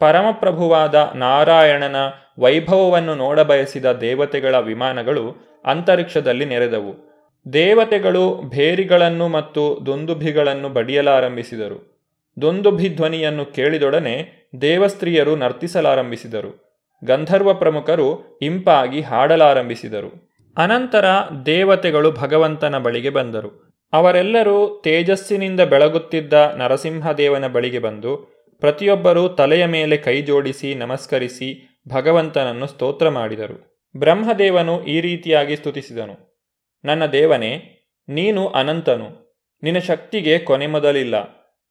[0.00, 1.96] ಪರಮಪ್ರಭುವಾದ ನಾರಾಯಣನ
[2.38, 5.36] ವೈಭವವನ್ನು ನೋಡಬಯಸಿದ ದೇವತೆಗಳ ವಿಮಾನಗಳು
[5.66, 7.12] ಅಂತರಿಕ್ಷದಲ್ಲಿ ನೆರೆದವು.
[7.52, 11.92] ದೇವತೆಗಳು ಭೇರಿಗಳನ್ನು ಮತ್ತು ದುಂದುಭಿಗಳನ್ನು ಬಡಿಯಲಾರಂಭಿಸಿದರು.
[12.40, 16.71] ದುಂದುಭಿ ಧ್ವನಿಯನ್ನು ಕೇಳಿದೊಡನೆ ದೇವಸ್ತ್ರೀಯರು ನರ್ತಿಸಲಾರಂಭಿಸಿದರು.
[17.04, 20.32] ಗಂಧರ್ವ ಪ್ರಮುಖರು ಇಂಪಾಗಿ ಹಾಡಲಾರಂಭಿಸಿದರು.
[20.56, 21.04] ಅನಂತರ
[21.46, 23.72] ದೇವತೆಗಳು ಭಗವಂತನ ಬಳಿಗೆ ಬಂದರು.
[23.92, 28.16] ಅವರೆಲ್ಲರೂ ತೇಜಸ್ಸಿನಿಂದ ಬೆಳಗುತ್ತಿದ್ದ ನರಸಿಂಹದೇವನ ಬಳಿಗೆ ಬಂದು
[28.60, 33.88] ಪ್ರತಿಯೊಬ್ಬರೂ ತಲೆಯ ಮೇಲೆ ಕೈ ಜೋಡಿಸಿ ನಮಸ್ಕರಿಸಿ ಭಗವಂತನನ್ನು ಸ್ತೋತ್ರ ಮಾಡಿದರು.
[33.96, 36.44] ಬ್ರಹ್ಮದೇವನು ಈ ರೀತಿಯಾಗಿ ಸ್ತುತಿಸಿದನು.
[36.84, 39.38] ನನ್ನ ದೇವನೇ, ನೀನು ಅನಂತನು.
[39.62, 41.14] ನಿನ್ನ ಶಕ್ತಿಗೆ ಕೊನೆ ಮೊದಲಿಲ್ಲ.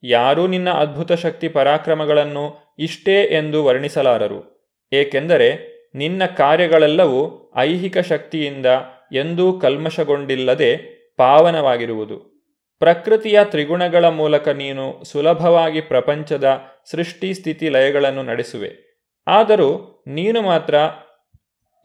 [0.03, 4.50] ಯಾರೂ ನಿನ್ನ ಅದ್ಭುತ ಶಕ್ತಿ ಪರಾಕ್ರಮಗಳನ್ನು ಇಷ್ಟೇ ಎಂದು ವರ್ಣಿಸಲಾರರು.
[4.93, 8.65] ಏಕೆಂದರೆ ನಿನ್ನ ಕಾರ್ಯಗಳೆಲ್ಲವೂ ಐಹಿಕ ಶಕ್ತಿಯಿಂದ
[9.13, 10.77] ಎಂದೂ ಕಲ್ಮಶಗೊಂಡಿಲ್ಲದೆ
[11.17, 12.31] ಪಾವನವಾಗಿರುವುದು.
[12.79, 16.61] ಪ್ರಕೃತಿಯ ತ್ರಿಗುಣಗಳ ಮೂಲಕ ನೀನು ಸುಲಭವಾಗಿ ಪ್ರಪಂಚದ
[16.91, 19.01] ಸೃಷ್ಟಿ ಸ್ಥಿತಿ ಲಯಗಳನ್ನು ನಡೆಸುವೆ.
[19.27, 20.75] ಆದರೂ ನೀನು ಮಾತ್ರ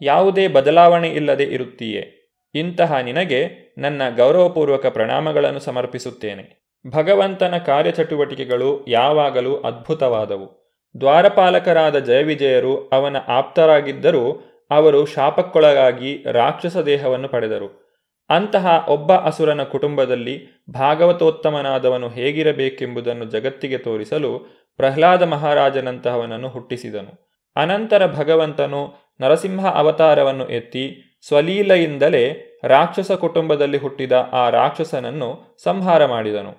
[0.01, 2.17] ಯಾವುದೇ ಬದಲಾವಣೆ ಇಲ್ಲದೆ ಇರುತ್ತೀಯೆ.
[2.55, 6.69] ಇಂತಹ ನಿನಗೆ ನನ್ನ ಗೌರವಪೂರ್ವಕ ಪ್ರಣಾಮಗಳನ್ನು ಸಮರ್ಪಿಸುತ್ತೇನೆ.
[6.87, 10.66] ಭಗವಂತನ ಕಾರ್ಯಚಟುವಟಿಕೆಗಳು ಯಾವಾಗಲೂ ಅದ್ಭುತವಾದವು.
[10.99, 14.23] ದ್ವಾರಪಾಲಕರಾದ ಜಯವಿಜಯರು ಅವನ ಆಪ್ತರಾಗಿದ್ದರೂ
[14.71, 17.87] ಅವರು ಶಾಪಕ್ಕೊಳಗಾಗಿ ರಾಕ್ಷಸ ದೇಹವನ್ನು ಪಡೆದರು.
[18.29, 24.31] ಅಂತಹ ಒಬ್ಬ ಅಸುರನ ಕುಟುಂಬದಲ್ಲಿ ಭಾಗವತೋತ್ತಮನಾದವನು ಹೇಗಿರಬೇಕೆಂಬುದನ್ನು ಜಗತ್ತಿಗೆ ತೋರಿಸಲು
[24.77, 27.13] ಪ್ರಹ್ಲಾದ ಮಹಾರಾಜನಂತಹವನನ್ನು ಹುಟ್ಟಿಸಿದನು.
[27.55, 28.81] ಅನಂತರ ಭಗವಂತನು
[29.21, 30.83] ನರಸಿಂಹ ಅವತಾರವನ್ನು ಎತ್ತಿ
[31.27, 32.23] ಸ್ವಲೀಲೆಯಿಂದಲೇ
[32.63, 36.53] ರಾಕ್ಷಸ ಕುಟುಂಬದಲ್ಲಿ ಹುಟ್ಟಿದ ಆ ರಾಕ್ಷಸನನ್ನು ಸಂಹಾರ ಮಾಡಿದನು.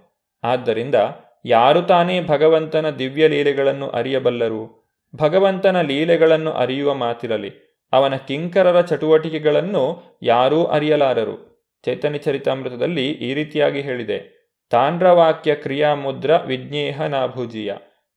[0.45, 0.95] ಆದ್ದರಿಂದ
[1.44, 4.78] ಯಾರು ತಾನೇ ಭಗವಂತನ ದಿವ್ಯ ಲೀಲೆಗಳನ್ನು ಅರಿಯಬಲ್ಲರು?
[5.16, 11.48] ಭಗವಂತನ ಲೀಲೆಗಳನ್ನು ಅರಿಯುವ ಮಾತಿರಲಿ, ಅವನ ಕಿಂಕರರ ಚಟುವಟಿಕೆಗಳನ್ನು ಯಾರೂ ಅರಿಯಲಾರರು?
[11.85, 14.39] ಚೈತನ್ಯ ಚರಿತಾಮೃತದಲ್ಲಿ ಈ ರೀತಿಯಾಗಿ ಹೇಳಿದೆ
[14.70, 17.73] ತಾಂಡ್ರವಾಕ್ಯ ಕ್ರಿಯಾಮುದ್ರ ವಿಜ್ಞೇಹ ನಾಭುಜಿಯ.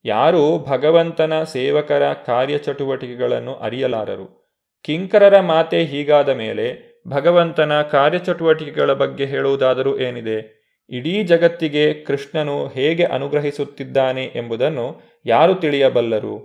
[0.05, 4.57] ಯಾರೂ ಭಗವಂತನ ಸೇವಕರ ಕಾರ್ಯಚಟುವಟಿಕೆಗಳನ್ನು ಅರಿಯಲಾರರು.
[4.83, 10.60] ಕಿಂಕರರ ಮಾತೆ ಹೀಗಾದ ಮೇಲೆ ಭಗವಂತನ ಕಾರ್ಯಚಟುವಟಿಕೆಗಳ ಬಗ್ಗೆ ಹೇಳುವುದಾದರೂ ಏನಿದೆ?
[10.91, 14.85] ಇಡೀ ಜಗತ್ತಿಗೆ ಕೃಷ್ಣನು ಹೇಗೆ ಅನುಗ್ರಹಿಸುತ್ತಿದ್ದಾನೆ ಎಂಬುದನ್ನು
[15.25, 16.35] ಯಾರು ತಿಳಿಯಬಲ್ಲರು?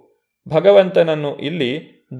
[0.46, 1.70] ಭಗವಂತನನ್ನು ಇಲ್ಲಿ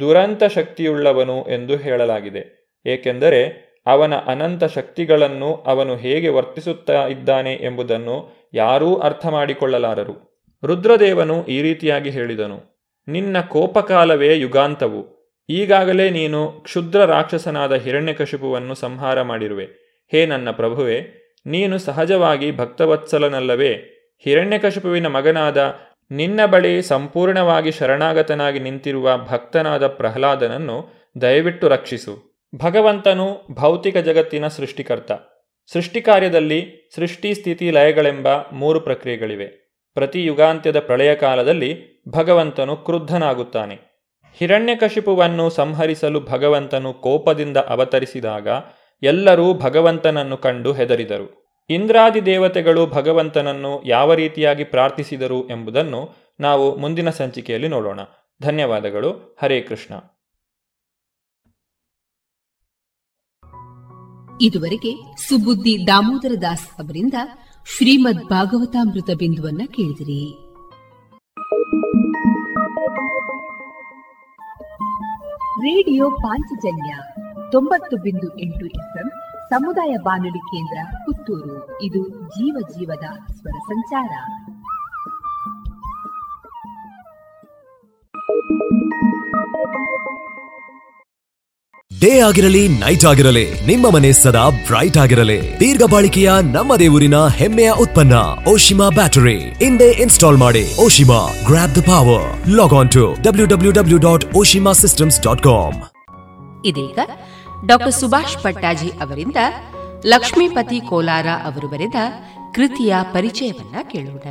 [0.01, 2.43] ದುರಂತ ಶಕ್ತಿಯುಳ್ಳವನು ಎಂದು ಹೇಳಲಾಗಿದೆ.
[2.87, 3.41] ಏಕೆಂದರೆ
[3.87, 8.17] ಅವನ ಅನಂತ ಶಕ್ತಿಗಳನ್ನು ಅವನು ಹೇಗೆ ವರ್ತಿಸುತ್ತಾ ಇದ್ದಾನೆ ಎಂಬುದನ್ನು
[8.55, 10.15] ಯಾರೂ ಅರ್ಥ ಮಾಡಿಕೊಳ್ಳಲಾರರು
[10.63, 12.59] ರುದ್ರದೇವನು ಈ ರೀತಿಯಾಗಿ ಹೇಳಿದನು,
[13.09, 15.03] ನಿನ್ನ ಕೋಪಕಾಲವೇ ಯುಗಾಂತವು.
[15.49, 19.67] ಈಗಾಗಲೇ ನೀನು ಕ್ಷುದ್ರ ರಾಕ್ಷಸನಾದ ಹಿರಣ್ಯಕಶಿಪುವನ್ನು ಸಂಹಾರ ಮಾಡಿರುವೆ.
[20.13, 20.99] ಹೇ ನನ್ನ ಪ್ರಭುವೆ
[21.47, 23.73] ನೀನು ಸಹಜವಾಗಿ ಭಕ್ತವತ್ಸಲನಲ್ಲವೇ?
[24.19, 25.75] ಹಿರಣ್ಯಕಶಿಪುವಿನ ಮಗನಾದ
[26.11, 30.89] ನಿನ್ನ ಬಳಿ ಸಂಪೂರ್ಣವಾಗಿ ಶರಣಾಗತನಾಗಿ ನಿಂತಿರುವ ಭಕ್ತನಾದ ಪ್ರಹ್ಲಾದನನ್ನು
[31.21, 32.43] ದಯವಿಟ್ಟು ರಕ್ಷಿಸು.
[32.57, 35.13] ಭಗವಂತನು ಭೌತಿಕ ಜಗತ್ತಿನ ಸೃಷ್ಟಿಕರ್ತ.
[35.73, 39.47] ಸೃಷ್ಟಿಕಾರ್ಯದಲ್ಲಿ ಸೃಷ್ಟಿ ಸ್ಥಿತಿ ಲಯಗಳೆಂಬ ಮೂರು ಪ್ರಕ್ರಿಯೆಗಳಿವೆ.
[39.95, 43.97] ಪ್ರತಿ ಯುಗಾಂತ್ಯದ ಪ್ರಳಯ ಕಾಲದಲ್ಲಿ ಭಗವಂತನು ಕ್ರುದ್ಧನಾಗುತ್ತಾನೆ.
[44.39, 48.49] ಹಿರಣ್ಯಕಶಿಪುವನ್ನು ಸಂಹರಿಸಲು ಭಗವಂತನು ಕೋಪದಿಂದ ಅವತರಿಸಿದಾಗ
[49.03, 51.47] ಎಲ್ಲರೂ ಭಗವಂತನನ್ನು ಕಂಡು ಹೆದರಿದರು.
[51.71, 58.01] ಇಂದ್ರಾದಿ ದೇವತೆಗಳು ಭಗವಂತನನ್ನು ಯಾವ ರೀತಿಯಾಗಿ ಪ್ರಾರ್ಥಿಸಿದರು ಎಂಬುದನ್ನು ನಾವು ಮುಂದಿನ ಸಂಚಿಕೆಯಲ್ಲಿ ನೋಡೋಣ.
[58.43, 59.37] ಧನ್ಯವಾದಗಳು.
[59.43, 59.95] ಹರೇ ಕೃಷ್ಣ.
[64.41, 67.15] ಇದುವರೆಗೆ ಸುಬುದ್ದಿ ದಾಮೋದರ ದಾಸ್ ಅವರಿಂದ
[67.77, 70.47] ಶ್ರೀಮದ್ ಭಾಗವತಾಮೃತ ಬಿಂದುವನ್ನ ಕೇಳಿದಿರಿ.
[75.61, 77.16] ರೇಡಿಯೋ ಪಾಂಚಜನ್ಯ
[77.53, 79.09] ತೊಂಬತ್ತು ಬಿಂದು ಎಂಟು ಎಫ್ಎಂ
[79.49, 81.83] ಸಮುದಾಯ ಬಾನುಲಿ ಕೇಂದ್ರ ಪುತ್ತೂರು.
[81.83, 84.13] ಇದು ಜೀವ ಜೀವದ ಸ್ವರ ಸಂಚಾರ.
[92.01, 95.61] ಡೇ ಆಗಿರಲಿ ನೈಟ್ ಆಗಿರಲಿ ನಿಮ್ಮ ಮನೆ ಸದಾ ಬ್ರೈಟ್ ಆಗಿರಲಿ.
[95.61, 98.15] ದೀರ್ಘ ಬಾಳಿಕೆಯ ನಮ್ಮ ದೇವರಿನ ಹೆಮ್ಮೆಯ ಉತ್ಪನ್ನ
[98.49, 99.39] ಓಶಿಮಾ ಬ್ಯಾಟರಿ.
[99.39, 104.73] ಇಂದೇ ಇನ್ಸ್ಟಾಲ್ ಮಾಡಿ Oshima grab the power log on to W W W dot Oshima
[104.73, 105.83] systems dot com
[106.65, 106.99] ಇದೀಗ
[107.65, 109.37] ಡಾಕ್ಟರ್ ಸುಭಾಷ್ ಪಟ್ಟಾಜಿ ಅವರಿಂದ
[110.07, 111.95] ಲಕ್ಷ್ಮೀಪತಿ ಕೋಲಾರ ಅವರು ಬರೆದ
[112.55, 114.23] ಕೃತಿಯ ಪರಿಚಯವನ್ನ ಕೇಳೋಣ.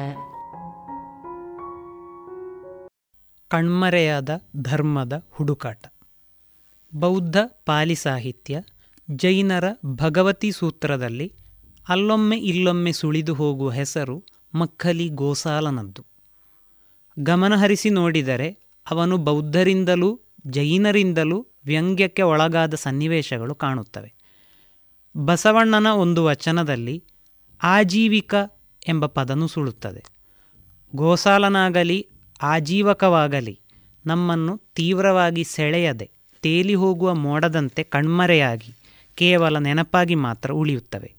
[3.48, 4.30] ಕಣ್ಮರೆಯಾದ
[4.62, 5.86] ಧರ್ಮದ ಹುಡುಕಾಟ.
[6.96, 8.62] ಬೌದ್ಧ ಪಾಲಿ ಸಾಹಿತ್ಯ,
[9.12, 11.34] ಜೈನರ ಭಗವತಿ ಸೂತ್ರದಲ್ಲಿ
[11.90, 14.24] ಅಲ್ಲೊಮ್ಮೆ ಇಲ್ಲೊಮ್ಮೆ ಸುಳಿದು ಹೋಗುವ ಹೆಸರು
[14.56, 16.06] ಮಕ್ಕಲಿ ಗೋಸಾಲನದ್ದು.
[17.20, 18.58] ಗಮನಹರಿಸಿ ನೋಡಿದರೆ
[18.92, 24.14] ಅವನು ಬೌದ್ಧರಿಂದಲೂ ಜೈನರಿಂದಲೂ ವ್ಯಂಗ್ಯಕ್ಕೆ ಒಳಗಾದ ಸನ್ನಿವೇಶಗಳು ಕಾಣುತ್ತವೆ.
[25.18, 27.04] ಬಸವಣ್ಣನ ಒಂದು ವಚನದಲ್ಲಿ
[27.64, 28.36] ಆಜೀವಿಕ
[28.88, 30.04] ಎಂಬ ಪದನು ಸುಳುತ್ತದೆ.
[30.96, 32.10] ಗೋಸಾಲನಾಗಲಿ,
[32.42, 33.60] ಆಜೀವಕವಾಗಲಿ,
[34.06, 36.10] ನಮ್ಮನ್ನು ತೀವ್ರವಾಗಿ ಸೆಳೆಯದೆ
[36.42, 38.74] ತೇಲಿ ಹೋಗುವ ಮೋಡದಂತೆ ಕಣ್ಮರೆಯಾಗಿ
[39.16, 41.16] ಕೇವಲ ನೆನಪಾಗಿ ಮಾತ್ರ ಉಳಿಯುತ್ತವೆ.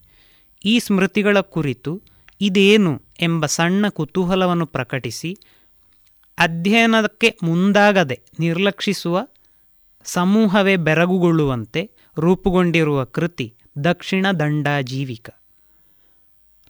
[0.65, 2.03] ಈ ಸ್ಮೃತಿಗಳ ಕುರಿತು
[2.41, 5.39] ಇದೇನು ಎಂಬ ಸಣ್ಣ ಕುತೂಹಲವನ್ನು ಪ್ರಕಟಿಸಿ
[6.39, 9.27] ಅಧ್ಯಯನಕ್ಕೆ ಮುಂದಾಗದೆ ನಿರ್ಲಕ್ಷಿಸುವ
[10.07, 13.55] ಸಮೂಹವೇ ಬೆರಗುಗೊಳ್ಳುವಂತೆ ರೂಪುಗೊಂಡಿರುವ ಕೃತಿ
[13.85, 15.31] ದಕ್ಷಿಣ ದಂಡಾಜೀವಿಕ.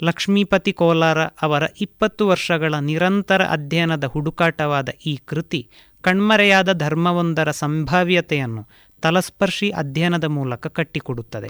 [0.03, 5.69] ಲಕ್ಷ್ಮೀಪತಿ ಕೋಲಾರ ಅವರ ಇಪ್ಪತ್ತು ವರ್ಷಗಳ ನಿರಂತರ ಅಧ್ಯಯನದ ಹುಡುಕಾಟವಾದ ಈ ಕೃತಿ
[6.03, 8.69] ಕಣ್ಮರೆಯಾದ ಧರ್ಮವೊಂದರ ಸಂಭಾವ್ಯತೆಯನ್ನು
[9.03, 11.49] ತಲಸ್ಪರ್ಶಿ ಅಧ್ಯಯನದ ಮೂಲಕ ಕಟ್ಟಿಕೊಡುತ್ತದೆ.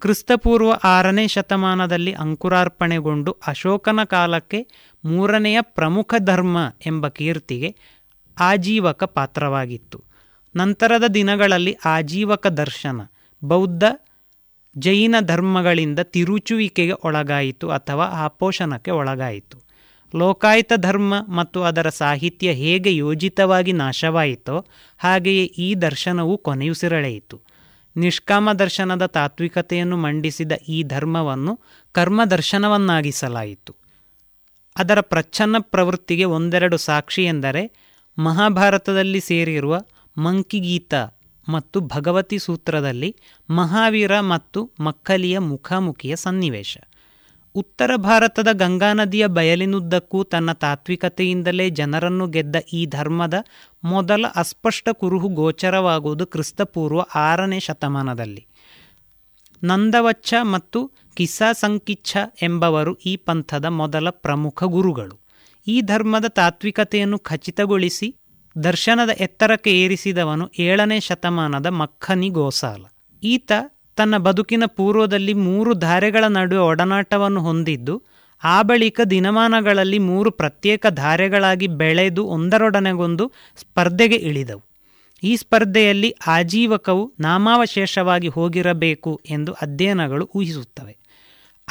[0.00, 4.66] ಕ್ರಿಸ್ತಪೂರ್ವ ಆರನೇ ಶತಮಾನದಲ್ಲಿ ಅಂಕುರಾರ್ಪಣೆಗೊಂಡು ಅಶೋಕನ ಕಾಲಕ್ಕೆ
[5.04, 7.76] ಮೂರನೆಯ ಪ್ರಮುಖ ಧರ್ಮ ಎಂಬ ಕೀರ್ತಿಗೆ
[8.40, 10.07] ಆಜೀವಕ ಪಾತ್ರವಾಗಿತ್ತು.
[10.56, 13.00] ನಂತರದ ದಿನಗಳಲ್ಲಿ ಆಜೀವಕ ದರ್ಶನ,
[13.44, 13.84] ಬೌದ್ಧ
[14.78, 19.68] ಜೈನ ಧರ್ಮಗಳಿಂದ ತಿರುಚುವಿಕೆಗೆ ಒಳಗಾಯಿತು ಅಥವಾ ಆಪೋಷಣಕ್ಕೆ ಒಳಗಾಯಿತು.
[20.16, 24.66] ಲೋಕಾಯತ ಧರ್ಮ ಮತ್ತು ಅದರ ಸಾಹಿತ್ಯ ಹೇಗೆ ಯೋಜಿತವಾಗಿ ನಾಶವಾಯಿತೋ
[24.98, 27.40] ಹಾಗೆಯೇ ಈ ದರ್ಶನವು ಕೊನೆಯುಸಿರಳೆಯಿತು
[27.96, 31.60] ನಿಷ್ಕಾಮ ದರ್ಶನದ ತಾತ್ವಿಕತೆಯನ್ನು ಮಂಡಿಸಿದ ಈ ಧರ್ಮವನ್ನು
[31.92, 33.76] ಕರ್ಮ ದರ್ಶನವನ್ನಾಗಿಸಲಾಯಿತು.
[34.76, 37.70] ಅದರ ಪ್ರಚ್ಛನ್ನ ಪ್ರವೃತ್ತಿಗೆ ಒಂದೆರಡು ಸಾಕ್ಷಿ ಎಂದರೆ
[38.18, 39.78] ಮಹಾಭಾರತದಲ್ಲಿ ಸೇರಿರುವ
[40.18, 40.94] ಮಂಕಿಗೀತ
[41.48, 43.16] ಮತ್ತು ಭಗವತಿ ಸೂತ್ರದಲ್ಲಿ
[43.50, 46.78] ಮಹಾವೀರ ಮತ್ತು ಮಕ್ಕಲಿಯ ಮುಖಾಮುಖಿಯ ಸನ್ನಿವೇಶ.
[47.54, 53.34] ಉತ್ತರ ಭಾರತದ ಗಂಗಾ ನದಿಯ ಬಯಲಿನುದ್ದಕ್ಕೂ ತನ್ನ ತಾತ್ವಿಕತೆಯಿಂದಲೇ ಜನರನ್ನು ಗೆದ್ದ ಈ ಧರ್ಮದ
[53.84, 58.46] ಮೊದಲ ಅಸ್ಪಷ್ಟ ಕುರುಹು ಗೋಚರವಾಗುವುದು ಕ್ರಿಸ್ತಪೂರ್ವ ಆರನೇ ಶತಮಾನದಲ್ಲಿ.
[59.64, 65.20] ನಂದವಚ್ಚ ಮತ್ತು ಕಿಸಾ ಸಂಕಿಚ್ಛ ಎಂಬವರು ಈ ಪಂಥದ ಮೊದಲ ಪ್ರಮುಖ ಗುರುಗಳು.
[65.66, 68.14] ಈ ಧರ್ಮದ ತಾತ್ವಿಕತೆಯನ್ನು ಖಚಿತಗೊಳಿಸಿ
[68.64, 72.84] ದರ್ಶನದ ಎತ್ತರಕ್ಕೆ ಏರಿಸಿದವನು ಏಳನೇ ಶತಮಾನದ ಮಕ್ಕನಿ ಗೋಸಾಲ.
[73.22, 73.52] ಈತ
[73.96, 78.02] ತನ್ನ ಬದುಕಿನ ಪೂರ್ವದಲ್ಲಿ ಮೂರು ಧಾರೆಗಳ ನಡುವೆ ಒಡನಾಟವನ್ನು ಹೊಂದಿದ್ದು,
[78.44, 84.62] ಆ ಬಳಿಕ ದಿನಮಾನಗಳಲ್ಲಿ ಮೂರು ಪ್ರತ್ಯೇಕ ಧಾರೆಗಳಾಗಿ ಬೆಳೆದು ಒಂದರೊಡನೆಗೊಂದು ಸ್ಪರ್ಧೆಗೆ ಇಳಿದವು.
[85.22, 90.96] ಈ ಸ್ಪರ್ಧೆಯಲ್ಲಿ ಆಜೀವಕವು ನಾಮಾವಶೇಷವಾಗಿ ಹೋಗಿರಬೇಕು ಎಂದು ಅಧ್ಯಯನಗಳು ಊಹಿಸುತ್ತವೆ.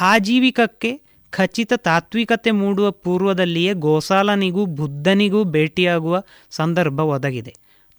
[0.00, 1.00] ಆಜೀವಿಕಕ್ಕೆ
[1.30, 7.54] ಖಚಿತ ತಾತ್ವಿಕತೆ ಮೂಡುವ ಪೂರ್ವದಲ್ಲಿಯೇ ಗೋಸಾಲನಿಗೂ ಬುದ್ಧನಿಗೂ ಭೇಟಿಯಾಗುವ ಸಂದರ್ಭ ಒದಗಿದೆ.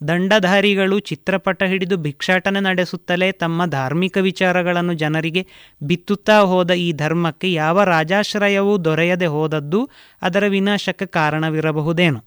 [0.08, 5.46] ದಂಡಧಾರಿಗಳು ಚಿತ್ರಪಟ ಹಿಡಿದು ಭಿಕ್ಷಾಟನೆ ನಡೆಸುತ್ತಲೇ ತಮ್ಮ ಧಾರ್ಮಿಕ ವಿಚಾರಗಳನ್ನು ಜನರಿಗೆ
[5.82, 9.90] ಬಿತ್ತುತ್ತಾ ಹೋದ ಈ ಧರ್ಮಕ್ಕೆ ಯಾವ ರಾಜಾಶ್ರಯವೂ ದೊರೆಯದೆ ಹೋದದ್ದು
[10.22, 12.20] ಅದರ ವಿನಾಶಕ್ಕೆ ಕಾರಣವಿರಬಹುದೇನು.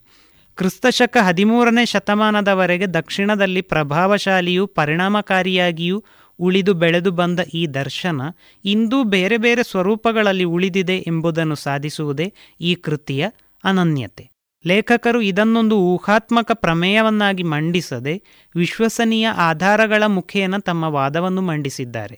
[0.57, 6.03] ಕ್ರಿಸ್ತಶಕ ಹದಿಮೂರನೇ ಶತಮಾನದವರೆಗೆ ದಕ್ಷಿಣದಲ್ಲಿ ಪ್ರಭಾವಶಾಲಿಯೂ ಪರಿಣಾಮಕಾರಿಯಾಗಿಯೂ
[6.43, 8.21] ಉಳಿದು ಬೆಳೆದು ಬಂದ ಈ ದರ್ಶನ
[8.65, 12.27] ಇಂದು ಬೇರೆ ಬೇರೆ ಸ್ವರೂಪಗಳಲ್ಲಿ ಉಳಿದಿದೆ ಎಂಬುದನ್ನು ಸಾಧಿಸುವುದೇ
[12.61, 13.23] ಈ ಕೃತಿಯ
[13.63, 14.23] ಅನನ್ಯತೆ.
[14.65, 18.13] ಲೇಖಕರು ಇದನ್ನೊಂದು ಊಹಾತ್ಮಕ ಪ್ರಮೇಯವನ್ನಾಗಿ ಮಂಡಿಸದೆ
[18.55, 22.17] ವಿಶ್ವಸನೀಯ ಆಧಾರಗಳ ಮುಖೇನ ತಮ್ಮ ವಾದವನ್ನು ಮಂಡಿಸಿದ್ದಾರೆ.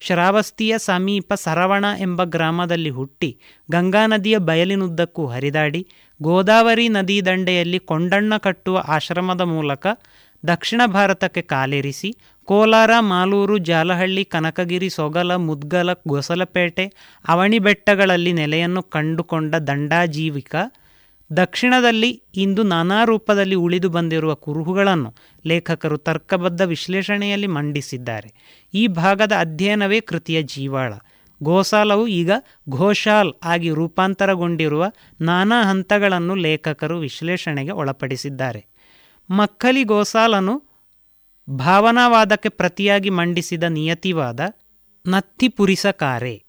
[0.00, 3.30] ಶ್ರಾವಸ್ತಿಯ ಸಮೀಪ ಸರವಣ ಎಂಬ ಗ್ರಾಮದಲ್ಲಿ ಹುಟ್ಟಿ
[3.70, 5.80] ಗಂಗಾ ನದಿಯ ಬಯಲಿನುದ್ದಕ್ಕೂ ಹರಿದಾಡಿ
[6.20, 9.86] ಗೋದಾವರಿ ನದಿ ದಂಡೆಯಲ್ಲಿ ಕೊಂಡಣ್ಣ ಕಟ್ಟುವ ಆಶ್ರಮದ ಮೂಲಕ
[10.42, 12.10] ದಕ್ಷಿಣ ಭಾರತಕ್ಕೆ ಕಾಲಿರಿಸಿ
[12.46, 16.92] ಕೋಲಾರ, ಮಾಲೂರು, ಜಾಲಹಳ್ಳಿ, ಕನಕಗಿರಿ, ಸೊಗಲ, ಮುದ್ಗಲ, ಗೊಸಲಪೇಟೆ,
[17.28, 20.54] ಅವಣಿಬೆಟ್ಟಗಳಲ್ಲಿ ನೆಲೆಯನ್ನು ಕಂಡುಕೊಂಡ ದಂಡಾಜೀವಿಕ,
[21.36, 25.14] ದಕ್ಷಿಣದಲ್ಲಿ ಇಂದು ನಾನಾ ರೂಪದಲ್ಲಿ ಉಳಿದು ಬಂದಿರುವ ಕುರುಹುಗಳನ್ನು
[25.46, 28.60] ಲೇಖಕರು ತರ್ಕಬದ್ಧ ವಿಶ್ಲೇಷಣೆಯಲ್ಲಿ ಮಂಡಿಸಿದ್ದಾರೆ.
[28.74, 30.94] ಈ ಭಾಗದ ಅಧ್ಯಯನವೇ ಕೃತಿಯ ಜೀವಾಳ.
[31.42, 32.30] ಗೋಸಾಲವು ಈಗ
[32.68, 34.84] ಘೋಷಾಲ್ ಆಗಿ ರೂಪಾಂತರಗೊಂಡಿರುವ
[35.20, 38.66] ನಾನಾ ಹಂತಗಳನ್ನು ಲೇಖಕರು ವಿಶ್ಲೇಷಣೆಗೆ ಒಳಪಡಿಸಿದ್ದಾರೆ.
[39.30, 40.65] ಮಕ್ಕಲಿ ಗೋಸಾಲನು
[41.50, 44.40] ಭಾವನಾವಾದಕ್ಕೆ ಪ್ರತಿಯಾಗಿ ಮಂಡಿಸಿದ ನಿಯತಿವಾದ
[45.06, 46.42] ನತ್ತಿಪುರಿಸಕಾರೆ.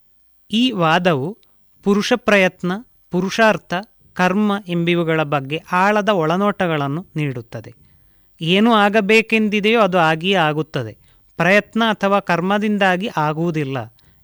[0.51, 1.37] ಈ ವಾದವು
[1.83, 2.71] ಪುರುಷ ಪ್ರಯತ್ನ,
[3.11, 3.73] ಪುರುಷಾರ್ಥ,
[4.13, 7.73] ಕರ್ಮ ಎಂಬಿವುಗಳ ಬಗ್ಗೆ ಆಳದ ಒಳನೋಟಗಳನ್ನು ನೀಡುತ್ತದೆ.
[8.41, 10.97] ಏನು ಆಗಬೇಕೆಂದಿದೆಯೋ ಅದು ಆಗಿಯೇ ಆಗುತ್ತದೆ.
[11.37, 13.77] ಪ್ರಯತ್ನ ಅಥವಾ ಕರ್ಮದಿಂದಾಗಿ ಆಗುವುದಿಲ್ಲ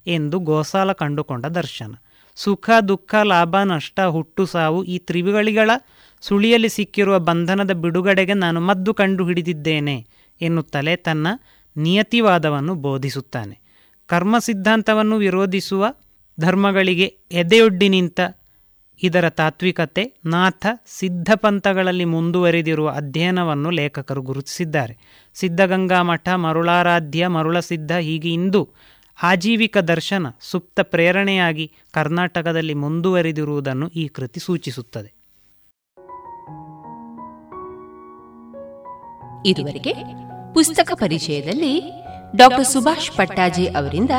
[0.07, 1.95] ಎಂದು ಗೋಸಾಲ ಕಂಡುಕೊಂಡ ದರ್ಶನ.
[2.35, 5.71] ಸುಖ, ದುಃಖ, ಲಾಭ, ನಷ್ಟ, ಹುಟ್ಟು, ಸಾವು ಈ ತ್ರಿವಿಗಳಿಗಳ
[6.21, 10.07] ಸುಳಿಯಲ್ಲಿ ಸಿಕ್ಕಿರುವ ಬಂಧನದ ಬಿಡುಗಡೆಗೆ ನಾನು ಮದ್ದು ಕಂಡು ಹಿಡಿದಿದ್ದೇನೆ
[10.43, 11.27] ಎನ್ನುತ್ತಲೇ ತನ್ನ
[11.77, 13.59] ನಿಯತಿವಾದವನ್ನು ಬೋಧಿಸುತ್ತಾನೆ.
[14.07, 15.85] ಕರ್ಮ ಸಿದ್ಧಾಂತವನ್ನು ವಿರೋಧಿಸುವ
[16.39, 18.19] ಧರ್ಮಗಳಿಗೆ ಎದೆಯೊಡ್ಡಿ ನಿಂತ
[19.03, 24.97] ಇದರ ತಾತ್ವಿಕತೆ ನಾಥ ಸಿದ್ಧಪಂಥಗಳಲ್ಲಿ ಮುಂದುವರಿದಿರುವ ಅಧ್ಯಯನವನ್ನು ಲೇಖಕರು ಗುರುತಿಸಿದ್ದಾರೆ.
[25.33, 28.69] ಸಿದ್ಧಗಂಗಾ ಮಠ, ಮರುಳಾರಾಧ್ಯ, ಮರುಳಸಿದ್ಧ ಹೀಗೆ ಇಂದು
[29.23, 35.23] ಆಜೀವಿಕ ದರ್ಶನ, ಸುಪ್ತ ಪ್ರೇರಣೆಯಾಗಿ ಕರ್ನಾಟಕದಲ್ಲಿ ಮುಂದುವರಿದಿರುವುದನ್ನು ಈ ಕೃತಿ ಸೂಚಿಸುತ್ತದೆ.
[39.45, 40.22] ಇದುವರೆಗೆ
[40.53, 41.73] ಪುಸ್ತಕ ಪರಿಚಯದಲ್ಲಿ
[42.35, 44.11] ಡಾಕ್ಟರ್ ಸುಭಾಷ್ ಪಟ್ಟಾಜಿ ಅವರಿಂದ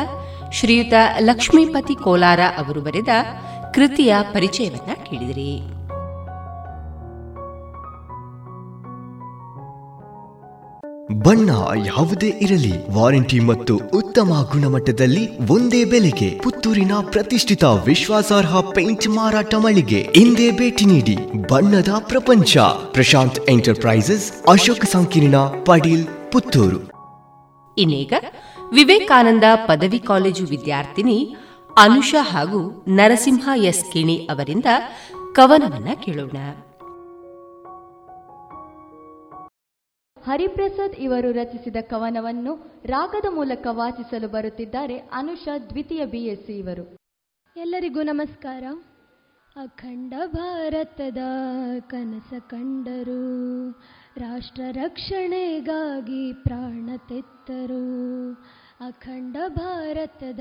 [0.53, 3.13] ಶ್ರೀಯುತ ಲಕ್ಷ್ಮೀಪತಿ ಕೋಲಾರ ಅವರು ಬರೆದ
[3.73, 5.53] ಕೃತಿಯ ಪರಿಚಯವನ್ನ ಕೇಳಿದಿರಿ.
[11.23, 11.51] ಬಣ್ಣ
[11.87, 20.51] ಯಾವುದೇ ಇರಲಿ, ವಾರಂಟಿ ಮತ್ತು ಉತ್ತಮ ಗುಣಮಟ್ಟದಲ್ಲಿ ಒಂದೇ ಬೆಲೆಗೆ ಪುತ್ತೂರಿನ ಪ್ರತಿಷ್ಠಿತ ವಿಶ್ವಾಸಾರ್ಹ ಪೇಂಟ್ ಮಾರಾಟ ಮಳಿಗೆ ಇಂದೇ
[20.51, 21.17] ಭೇಟಿ ನೀಡಿ
[21.49, 22.57] ಬಣ್ಣದ ಪ್ರಪಂಚ.
[22.93, 26.81] ಪ್ರಶಾಂತ್ ಎಂಟರ್ಪ್ರೈಸಸ್, ಅಶೋಕ ಸಂಕೀರ್ಣ ಪಡೀಲ್ ಪುತ್ತೂರು.
[27.79, 28.13] ಇನ್ನೀಗ
[28.75, 31.37] ವಿವೇಕಾನಂದ ಪದವಿ ಕಾಲೇಜು ವಿದ್ಯಾರ್ಥಿನಿ
[31.79, 34.65] ಅನುಷಾ ಹಾಗೂ ನರಸಿಂಹ ಎಸ್ ಕಿಣಿ ಅವರಿಂದ
[35.35, 36.37] ಕವನವನ್ನ ಕೇಳೋಣ.
[40.23, 46.97] ಹರಿಪ್ರಸಾದ್ ಇವರು ರಚಿಸಿದ ಕವನವನ್ನು ರಾಗದ ಮೂಲಕ ವಾಚಿಸಲು ಬರುತ್ತಿದ್ದಾರೆ ಅನುಷಾ ದ್ವಿತೀಯ ಬಿಎಸ್ಸಿ ಇವರು.
[47.57, 48.65] ಎಲ್ಲರಿಗೂ ನಮಸ್ಕಾರ.
[49.57, 51.19] ಅಖಂಡ ಭಾರತದ
[51.81, 53.71] ಕನಸ ಕಂಡರು.
[54.17, 58.33] ರಾಷ್ಟ್ರ ರಕ್ಷಣೆಗಾಗಿ ಪ್ರಾಣ ತೆತ್ತರು.
[58.87, 60.41] ಅಖಂಡ ಭಾರತದ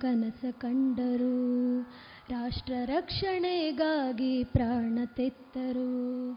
[0.00, 1.80] ಕನಸ ಕಂಡರು.
[2.30, 6.32] ರಾಷ್ಟ್ರ ರಕ್ಷಣೆಗಾಗಿ ಪ್ರಾಣ ತೆತ್ತರು.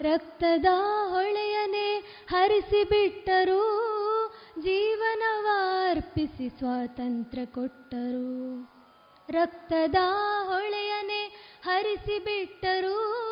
[0.00, 0.66] ರಕ್ತದ
[1.08, 1.98] ಹೊಳೆಯನೆ
[2.30, 3.82] ಹರಿಸಿಬಿಟ್ಟರು.
[4.58, 8.62] ಜೀವನವಾರ್ಪಿಸಿ ಸ್ವಾತಂತ್ರ್ಯ ಕೊಟ್ಟರು.
[9.30, 9.96] ರಕ್ತದ
[10.44, 13.31] ಹೊಳೆಯನೆ ಹರಿಸಿಬಿಟ್ಟರು.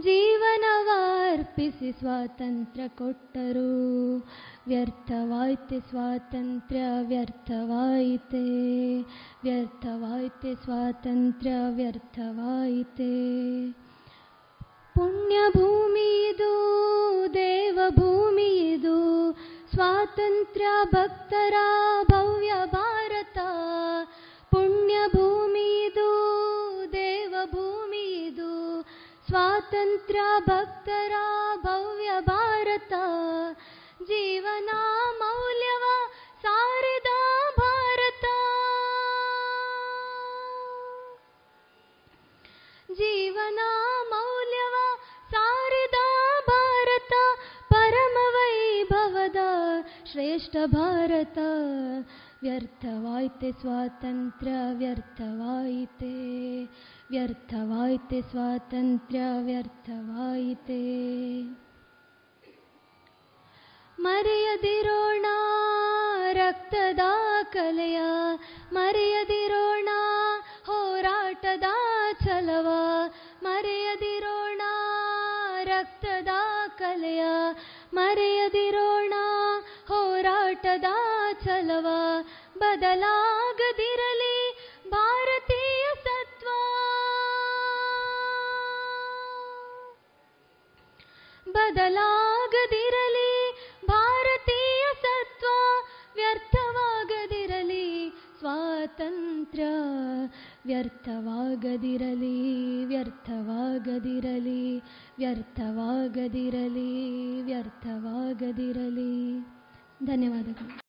[0.00, 4.16] ಜೀವನವಾರ್ಪಿಸಿ ಸ್ವಾತಂತ್ರ್ಯ ಕೊಟ್ಟರು.
[4.66, 8.38] ವ್ಯರ್ಥವಾಯ್ತೆ ಸ್ವಾತಂತ್ರ್ಯ, ವ್ಯರ್ಥವಾಯಿತೆ.
[9.42, 13.12] ವ್ಯರ್ಥವಾಯ್ತೆ ಸ್ವಾತಂತ್ರ್ಯ, ವ್ಯರ್ಥವಾಯಿತೆ.
[14.94, 16.54] ಪುಣ್ಯಭೂಮಿಯಿದು
[17.34, 19.32] ದೇವಭೂಮಿಯಿದು
[19.74, 21.54] ಸ್ವಾತಂತ್ರ್ಯ ಭಕ್ತರ
[22.10, 23.38] ಭವ್ಯ ಭಾರತ.
[24.54, 24.94] ಪುಣ್ಯ
[29.34, 31.12] ಸ್ವಾತಂತ್ರ್ಯ ಭಕ್ತರ
[31.62, 32.92] ಭವ್ಯ ಭಾರತ,
[34.02, 34.70] ಜೀವನ
[35.18, 35.82] ಮೌಲ್ಯವ
[36.42, 37.06] ಸಾರಿದ
[37.58, 38.24] ಭಾರತ.
[42.92, 43.60] ಜೀವನ
[44.08, 44.74] ಮೌಲ್ಯವ
[45.30, 45.94] ಸಾರಿದ
[46.48, 47.12] ಭಾರತ,
[47.68, 49.36] ಪರಮ ವೈಭವದ
[50.12, 51.38] ಶ್ರೇಷ್ಠ ಭಾರತ.
[52.42, 56.14] ವ್ಯರ್ಥವಾಯ್ತೆ ಸ್ವಾತಂತ್ರ್ಯ, ವ್ಯರ್ಥವಾಯಿತೆ.
[57.10, 60.82] ವ್ಯರ್ಥವಾಯ್ತೆ ಸ್ವಾತಂತ್ರ್ಯ, ವ್ಯರ್ಥವಾಯಿತೆ.
[63.98, 65.26] ಮರೆಯದಿರೋಣ
[66.32, 67.00] ರಕ್ತದ
[67.52, 68.00] ಕಲೆಯ,
[68.72, 69.88] ಮರೆಯದಿರೋಣ
[70.66, 71.64] ಹೋರಾಟದ
[72.24, 72.68] ಛಲವ,
[73.42, 74.62] ಮರೆಯದಿರೋಣ
[75.64, 76.28] ರಕ್ತದ
[76.78, 77.24] ಕಲೆಯ,
[77.94, 79.14] ಮರೆಯದಿರೋಣ
[79.88, 80.84] ಹೋರಾಟದ
[81.44, 81.86] ಛಲವ
[82.58, 83.83] ಬದಲಾಗದಿರಲಿ
[91.64, 93.52] ಬದಲಾಗದಿರಲಿ
[93.86, 95.46] ಭಾರತೀಯ ಸತ್ವ
[96.14, 99.64] ವ್ಯರ್ಥವಾಗದಿರಲಿ ಸ್ವಾತಂತ್ರ್ಯ
[100.66, 102.34] ವ್ಯರ್ಥವಾಗದಿರಲಿ
[102.84, 104.76] ವ್ಯರ್ಥವಾಗದಿರಲಿ
[105.18, 105.72] ವ್ಯರ್ಥವಾಗದಿರಲಿ
[107.42, 109.38] ವ್ಯರ್ಥವಾಗದಿರಲಿ.
[110.06, 110.80] ಧನ್ಯವಾದಗಳು.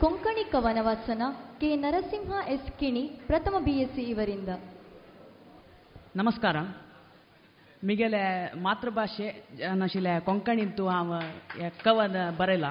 [0.00, 1.22] ಕೊಂಕಣಿ ಕವನ ವಾಚನ
[1.60, 1.76] ಕೆ.
[1.76, 2.78] ನರಸಿಂಹ ಎಸ್.
[2.78, 4.48] ಕಿಣಿ ಪ್ರಥಮ ಬಿಎಸ್ಸಿ ಎಸ್ ಸಿ ಇವರಿಂದ.
[6.16, 6.56] ನಮಸ್ಕಾರ.
[7.84, 9.44] ಮಿಗೆಲೆ ಮಾತೃಭಾಷೆ
[9.74, 11.20] ನಶಿಲೆ ಕೊಂಕಣಿಂತು ಅವ
[11.82, 12.64] ಕವನ ಬರೆಲ.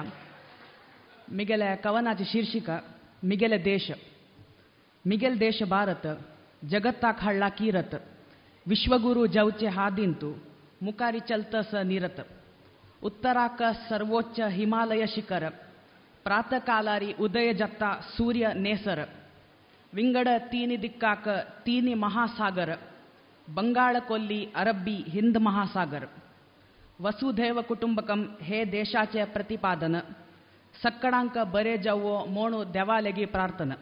[1.32, 2.70] ಮಿಗೆಲೆ ಕವನಾಚ ಶೀರ್ಷಿಕ,
[3.24, 3.90] ಮಿಗೆಲೆ ದೇಶ.
[5.06, 6.06] ಮಿಗೆಲ್ ದೇಶ ಭಾರತ,
[6.64, 7.94] ಜಗತ್ತಾಕ್ ಹಳ್ಳ ಕೀರತ್.
[8.68, 10.30] ವಿಶ್ವಗುರು ಜೌಚೆ ಹಾದಿಂತು
[10.82, 12.28] ಮುಕಾರಿ ಚಲ್ತಸ ನೀರತ್.
[13.02, 15.48] ಉತ್ತರಾಕ ಸರ್ವೋಚ್ಚ ಹಿಮಾಲಯ ಶಿಖರ.
[16.24, 17.82] ಪ್ರಾತಕಾಲಾರಿ ಉದಯ ಜತ್ತ
[18.16, 19.08] ಸೂರ್ಯ ನೇಸರ.
[19.94, 21.28] ವಿಂಗಡ ತೀನಿ ದಿಕ್ಕಾಕ
[21.64, 22.70] ತೀನಿ ಮಹಾಸಾಗರ.
[23.52, 26.08] ಬಂಗಾಳ ಕೊಲ್ಲಿ ಅರಬ್ಬಿ ಹಿಂದ್ ಮಹಾಸಾಗರ್.
[27.02, 29.96] ವಸುಧೈವ ಕುಟುಂಬಕಂ ಹೇ ದೇಶಾಚೆ ಪ್ರತಿಪಾದನ.
[30.82, 33.72] ಸಕ್ಕಡಾಂಕ ಬರೆ ಜವ್ವೋ ಮೋಣು ದೆವಾಲೆಗಿ ಪ್ರಾರ್ಥನ.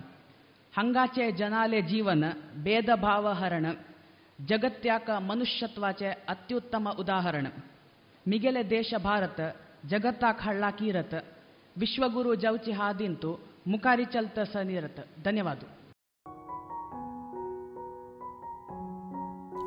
[0.79, 2.25] ಹಂಗಾಚೆ ಜನಾಲೆ ಜೀವನ,
[2.63, 3.67] ಭೇದ ಭಾವ ಹರಣ.
[4.47, 7.47] ಜಗತ್ಯಾಕ ಮನುಷ್ಯತ್ವಾಚೆ ಅತ್ಯುತ್ತಮ ಉದಾಹರಣ.
[8.29, 9.41] ಮಿಗೆಲೆ ದೇಶ ಭಾರತ
[9.87, 11.15] ಜಗತ್ತಾಕ್ ಹಳ್ಳ ಕೀರತ.
[11.79, 14.99] ವಿಶ್ವಗುರು ಜೌಚಿ ಹಾದಿಂತು ಮುಖಾರಿ ಚಲ್ತ ಸನಿರತ.
[15.25, 15.59] ಧನ್ಯವಾದ.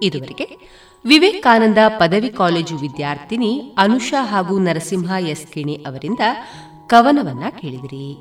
[0.03, 0.47] ಇದುವರೆಗೆ
[1.05, 6.19] ವಿವೇಕಾನಂದ ಪದವಿ ಕಾಲೇಜು ವಿದ್ಯಾರ್ಥಿನಿ ಅನುಷಾ ಹಾಗೂ ನರಸಿಂಹ ಎಸ್ ಕಿಣಿ ಅವರಿಂದ
[6.87, 8.17] ಕವನವನ್ನ ಕೇಳಿದಿರಿ.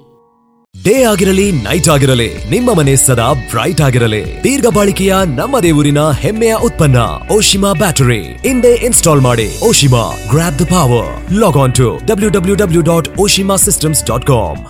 [0.85, 4.45] ಡೇ ಆಗಿರಲಿ ನೈಟ್ ಆಗಿರಲಿ ನಿಮ್ಮ ಮನೆ ಸದಾ ಬ್ರೈಟ್ ಆಗಿರಲಿ.
[4.45, 6.97] ದೀರ್ಘ ಬಾಳಿಕೆಯ ನಮ್ಮ ದೇವರಿನ ಹೆಮ್ಮೆಯ ಉತ್ಪನ್ನ
[7.33, 8.25] ಓಶಿಮಾ ಬ್ಯಾಟರಿ.
[8.25, 13.57] ಇಂದೇ ಇನ್ಸ್ಟಾಲ್ ಮಾಡಿ Oshima grab the power log on to W W W dot Oshima
[13.57, 14.67] systems dot com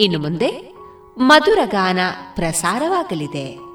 [0.00, 0.74] ಇನ್ನು ಮುಂದೆ
[1.18, 1.98] ಮಧುರ ಗಾನ
[2.34, 3.71] ಪ್ರಸಾರವಾಗಲಿದೆ.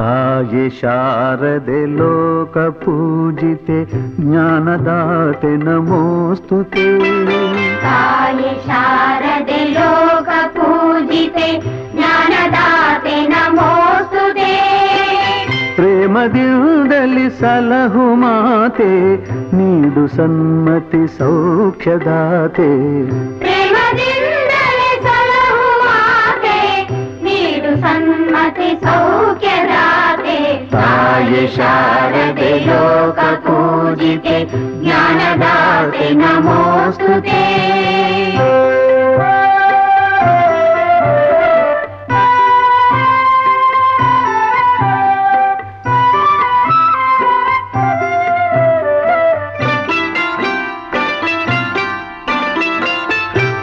[0.00, 3.84] ತಾಯಿ ಶಾರದೆ ಲೋಕ ಪೂಜಿತೆ
[4.20, 6.98] ಜ್ಞಾನದಾತೆ ನಮೋಸ್ತುತೆ.
[7.82, 11.60] ತಾಯಿ ಶಾರದೆ ಲೋಕ ಪೂಜಿತೆ
[11.92, 14.52] ಜ್ಞಾನದಾತೆ ನಮೋಸ್ತುತೆ.
[15.76, 19.16] ಪ್ರೇಮದಿಂದಲಿ ಸಲಹು ಮಾತೆ
[19.56, 22.70] ನೀಡು ಸನ್ಮತಿ ಸೌಖ್ಯದಾತೆ.
[23.38, 24.19] ಪ್ರೇಮದಿಂದಲೇ
[27.80, 30.38] ನೀಡು ಸನ್ಮತಿ ಸೌಖ್ಯದಾತೆ
[30.72, 34.36] ತಾಯಿ ಶಾರದೆ ಲೋಕ ಪೂಜಿತೆ
[34.82, 37.42] ಜ್ಞಾನದಾತೆ ನಮೋಸ್ತುತೆ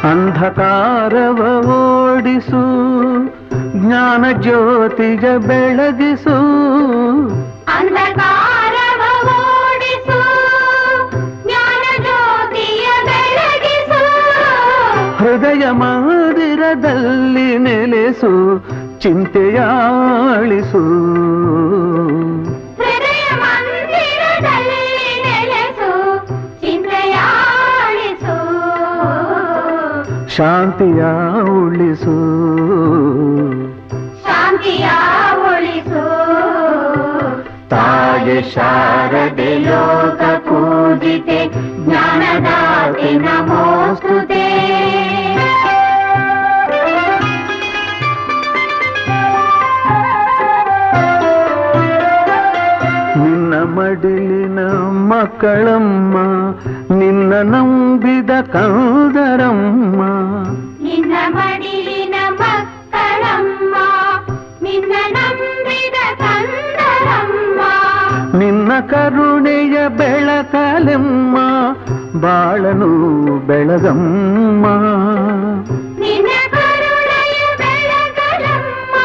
[0.10, 1.40] ಅಂಧಕಾರವ
[1.70, 1.77] ಓಡಿಸು
[4.07, 6.37] ಜ್ಞಾನ ಜ್ಯೋತಿಗ ಬೆಳಗಿಸು
[7.75, 9.03] ಅಂಧಕಾರವ
[9.35, 10.19] ಓಡಿಸು
[11.43, 14.03] ಜ್ಞಾನ ಜ್ಯೋತಿಯ ಬೆಳಗಿಸು
[15.21, 18.33] ಹೃದಯ ಮಂದಿರದಲ್ಲಿ ನೆಲೆಸು
[19.03, 20.83] ಚಿಂತೆಯಾಳಿಸು
[22.81, 24.85] ಹೃದಯ ಮಂದಿರದಲ್ಲಿ
[25.27, 25.91] ನೆಲೆಸು
[26.65, 28.37] ಚಿಂತೆಯಾಳಿಸು
[30.37, 31.01] ಶಾಂತಿಯ
[31.57, 32.17] ಉಳಿಸು
[34.60, 34.86] ಶಾಂತಿಯ
[35.48, 36.04] ಉಳಿಸು
[37.72, 41.40] ತಾಯಿ ಶಾರದೆ ಲೋಕ ಪೂಜಿತೆ
[41.84, 44.46] ಜ್ಞಾನದಾತೆ ನಮೋಸ್ತುತೆ
[53.18, 54.60] ನಿನ್ನ ಮಡಿಲಿನ
[55.12, 56.16] ಮಕ್ಕಳಮ್ಮ
[57.00, 60.02] ನಿನ್ನ ನಂಬಿದ ಕಂದರಮ್ಮ
[60.86, 63.57] ನಿನ್ನ ಮಡಿಲಿನ ಮಕ್ಕಳಮ್ಮ
[64.68, 67.62] ನಿನ್ನ ನಂಬಿದ ಕಂದರಮ್ಮ
[68.40, 71.38] ನಿನ್ನ ಕರುಣೆಯ ಬೆಳಕಲೆಮ್ಮ
[72.24, 72.90] ಬಾಳನು
[73.48, 74.66] ಬೆಳಗಮ್ಮ
[76.02, 78.96] ನಿನ್ನ ಕರುಣೆಯ ಬೆಳಗಲಮ್ಮ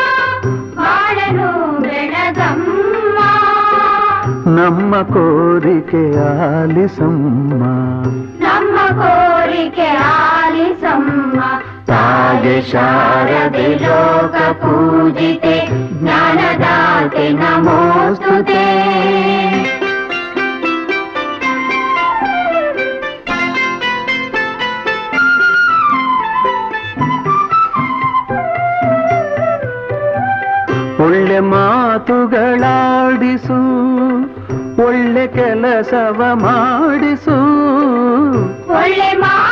[0.78, 1.48] ಬಾಳನು
[1.86, 3.18] ಬೆಳಗಮ್ಮ
[4.58, 7.62] ನಮ್ಮ ಕೋರಿಕೆ ಆಲಿಸಮ್ಮ
[8.46, 11.40] ನಮ್ಮ ಕೋರಿಕೆ ಆಲಿಸಮ್ಮ
[11.92, 15.56] ತಾಯಿ ಶಾರದೆ ಲೋಕ ಪೂಜಿತೆ
[15.92, 18.64] ಜ್ಞಾನದಾತೆ ನಮೋಸ್ತುತೆ
[31.04, 32.48] ಒಳ್ಳೆ ಮಾತುಗಳಾಡಿಸು
[34.84, 37.38] ಒಳ್ಳೆ ಕೆಲಸವ ಮಾಡಿಸು
[38.74, 39.51] ಒಳ್ಳೆ ಮಾತುಗಳಾಡಿಸು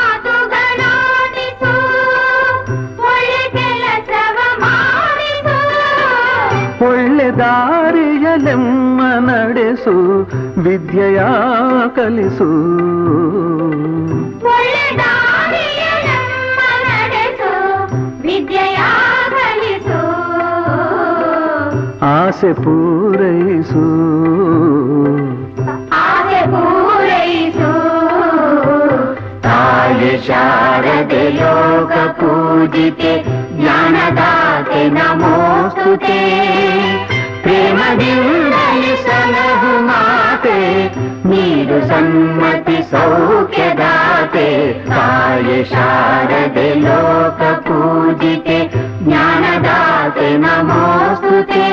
[7.51, 9.94] ದಾರಿಯಲೆಮ್ಮ ನಡೆಸು
[10.64, 11.20] ವಿದ್ಯೆಯ
[11.97, 12.48] ಕಲಿಸು
[14.51, 17.51] ಒಳ್ಳೆ ದಾರಿಯ ನಮ್ಮ ನಡೆಸು
[18.27, 18.81] ವಿದ್ಯೆಯ
[19.35, 20.01] ಕಲಿಸು
[22.10, 23.85] ಆಸೆ ಪೂರೈಸು
[26.02, 27.72] ಆಸೆ ಪೂರೈಸು
[29.48, 33.14] ತಾಯಿ ಶಾರದೆ ಲೋಕ ಪೂಜಿತೆ
[33.59, 36.22] ಜ್ಞಾನದಾತೆ ನಮೋಸ್ತುತೆ
[37.51, 40.59] ಪ್ರೇಮದಿಂದಲೇ ಸಲಹು ಮಾತೆ
[41.28, 44.47] ನೀರು ಸಮ್ಮತಿ ಸೌಖ್ಯದಾತೆ,
[44.89, 48.59] ತಾಯಿ ಶಾರದೆ ಲೋಕ ಪೂಜಿತೆ
[49.02, 51.64] ಜ್ಞಾನದಾತೆ ನಮೋಸ್ತುತೆ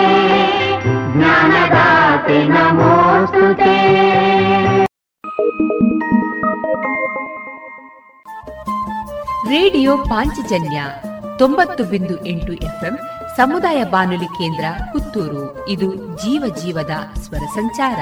[1.16, 3.76] ಜ್ಞಾನದಾತೆ ನಮೋಸ್ತುತೆ.
[9.50, 10.82] ರೇಡಿಯೋ ಪಾಂಚಜನ್ಯ
[11.38, 12.98] ತೊಂಬತ್ತು ಬಿಂದು ಎಂಟು ಎಫ್ಎಂ
[13.38, 15.70] ಸಮುದಾಯ ಬಾನುಲಿ ಕೇಂದ್ರ ಪುತ್ತೂರು.
[15.70, 16.90] ಇದು ಜೀವ ಜೀವದ
[17.22, 18.00] ಸ್ವರ ಸಂಚಾರ.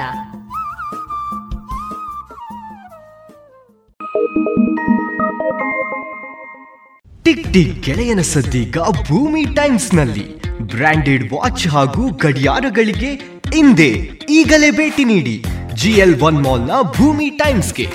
[7.22, 10.42] ಟಿಕ್ ಟಿಕ್ ಗೆಳೆಯನ ಸದ್ದೀಗ ಭೂಮಿ ಟೈಮ್ಸ್ನಲ್ಲಿ.
[10.60, 13.14] ಬ್ರಾಂಡೆಡ್ ವಾಚ್ ಹಾಗೂ ಗಡಿಯಾರಗಳಿಗೆ
[13.54, 13.90] ಹಿಂದೆ
[14.30, 15.44] ಈಗಲೇ ಭೇಟಿ ನೀಡಿ.
[15.74, 17.88] ಜಿಎಲ್ ಒನ್ ಮಾಲ್ನ ಭೂಮಿ ಟೈಮ್ಸ್ಗೆ.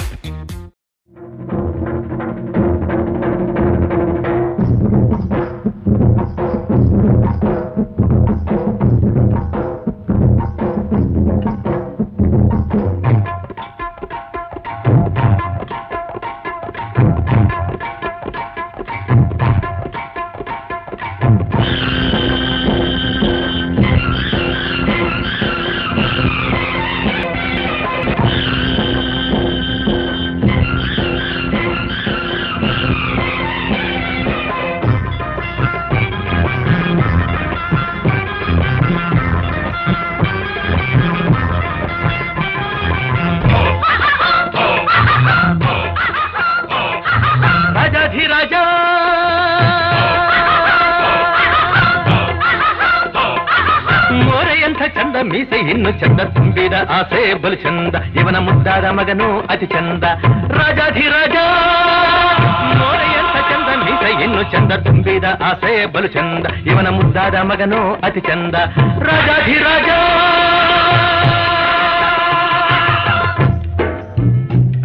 [65.52, 68.56] ಆಸೆ ಬಲು ಚಂದ ಇವನ ಮುದ್ದಾದ ಮಗನು ಅತಿ ಚಂದ.
[69.02, 69.90] ರಾಜಾಧಿರಾಜ!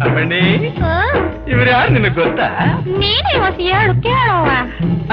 [0.01, 0.41] ಅಮ್ಮಣಿ
[1.51, 2.47] ಇವ್ರು ಯಾರು ನಿನಗೆ ಗೊತ್ತಾ?
[2.99, 4.47] ನೀನೇ ಹೊಸ ಹೇಳು ಕೇಳುವ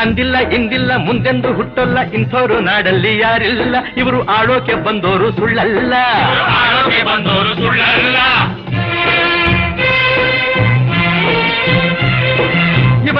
[0.02, 3.76] ಅಂದಿಲ್ಲ ಇಂದಿಲ್ಲ ಮುಂದೆಂದು ಹುಟ್ಟಲ್ಲ ಇಂಥವ್ರು ನಾಡಲ್ಲಿ ಯಾರಿಲ್ಲ.
[3.96, 5.94] ಇವರು ಆಳೋಕೆ ಬಂದೋರು ಸುಳ್ಳಲ್ಲ.
[6.62, 8.16] ಆಳೋಕೆ ಬಂದೋರು ಸುಳ್ಳಲ್ಲ.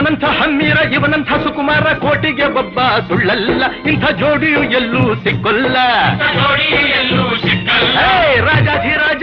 [0.05, 3.63] ಇವನಂಥ ಹಮ್ಮೀರ ಇವನಂಥ ಸುಕುಮಾರ ಕೋಟಿಗೆ ಒಬ್ಬ ಸುಳ್ಳಲ್ಲ.
[3.89, 5.77] ಇಂಥ ಜೋಡಿಯು ಎಲ್ಲೂ ಸಿಕ್ಕೊಲ್ಲ.
[6.99, 7.99] ಎಲ್ಲೂ ಸಿಕ್ಕಲ್ಲ.
[8.41, 9.23] ರಾಜಾಧಿರಾಜ!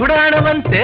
[0.00, 0.82] ಗುಡಾಣವಂತೆ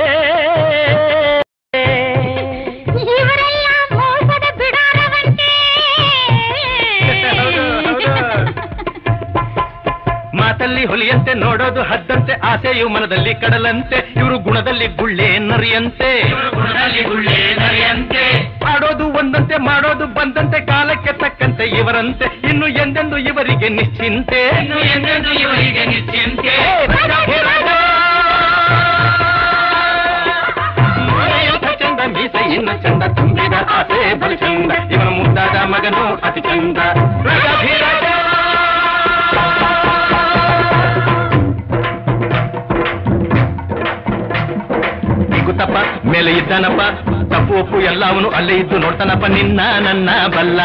[48.37, 50.61] ಅಲ್ಲೇ ಇದ್ದು ನೋಡ್ತಾನಪ್ಪ, ನಿನ್ನ ನನ್ನ ಬಲ್ಲ.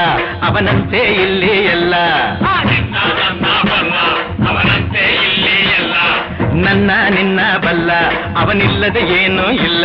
[0.46, 1.94] ಅವನಂತೆ ಇಲ್ಲಿ ಎಲ್ಲ.
[6.54, 7.90] ನನ್ನ ನಿನ್ನ ಬಲ್ಲ.
[8.36, 9.84] ಅವನಿಲ್ಲದೆ ಏನೂ ಇಲ್ಲ.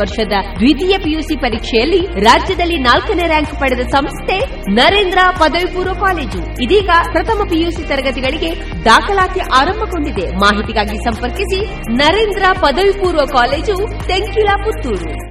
[0.00, 4.38] ವರ್ಷದ ದ್ವಿತೀಯ ಪಿಯುಸಿ ಪರೀಕ್ಷೆಯಲ್ಲಿ ರಾಜ್ಯದಲ್ಲಿ ನಾಲ್ಕನೇ ರ್ಯಾಂಕ್ ಪಡೆದ ಸಂಸ್ಥೆ
[4.74, 6.62] ನರೇಂದ್ರ ಪದವಿ ಪೂರ್ವ ಕಾಲೇಜು.
[6.62, 8.52] ಇದೀಗ ಪ್ರಥಮ ಪಿಯುಸಿ ತರಗತಿಗಳಿಗೆ
[8.84, 10.26] ದಾಖಲಾತಿ ಆರಂಭಗೊಂಡಿದೆ.
[10.36, 11.60] ಮಾಹಿತಿಗಾಗಿ ಸಂಪರ್ಕಿಸಿ
[11.96, 15.30] ನರೇಂದ್ರ ಪದವಿ ಪೂರ್ವ ಕಾಲೇಜು, ತೆಂಕಿಲಾ, ಪುತ್ತೂರು.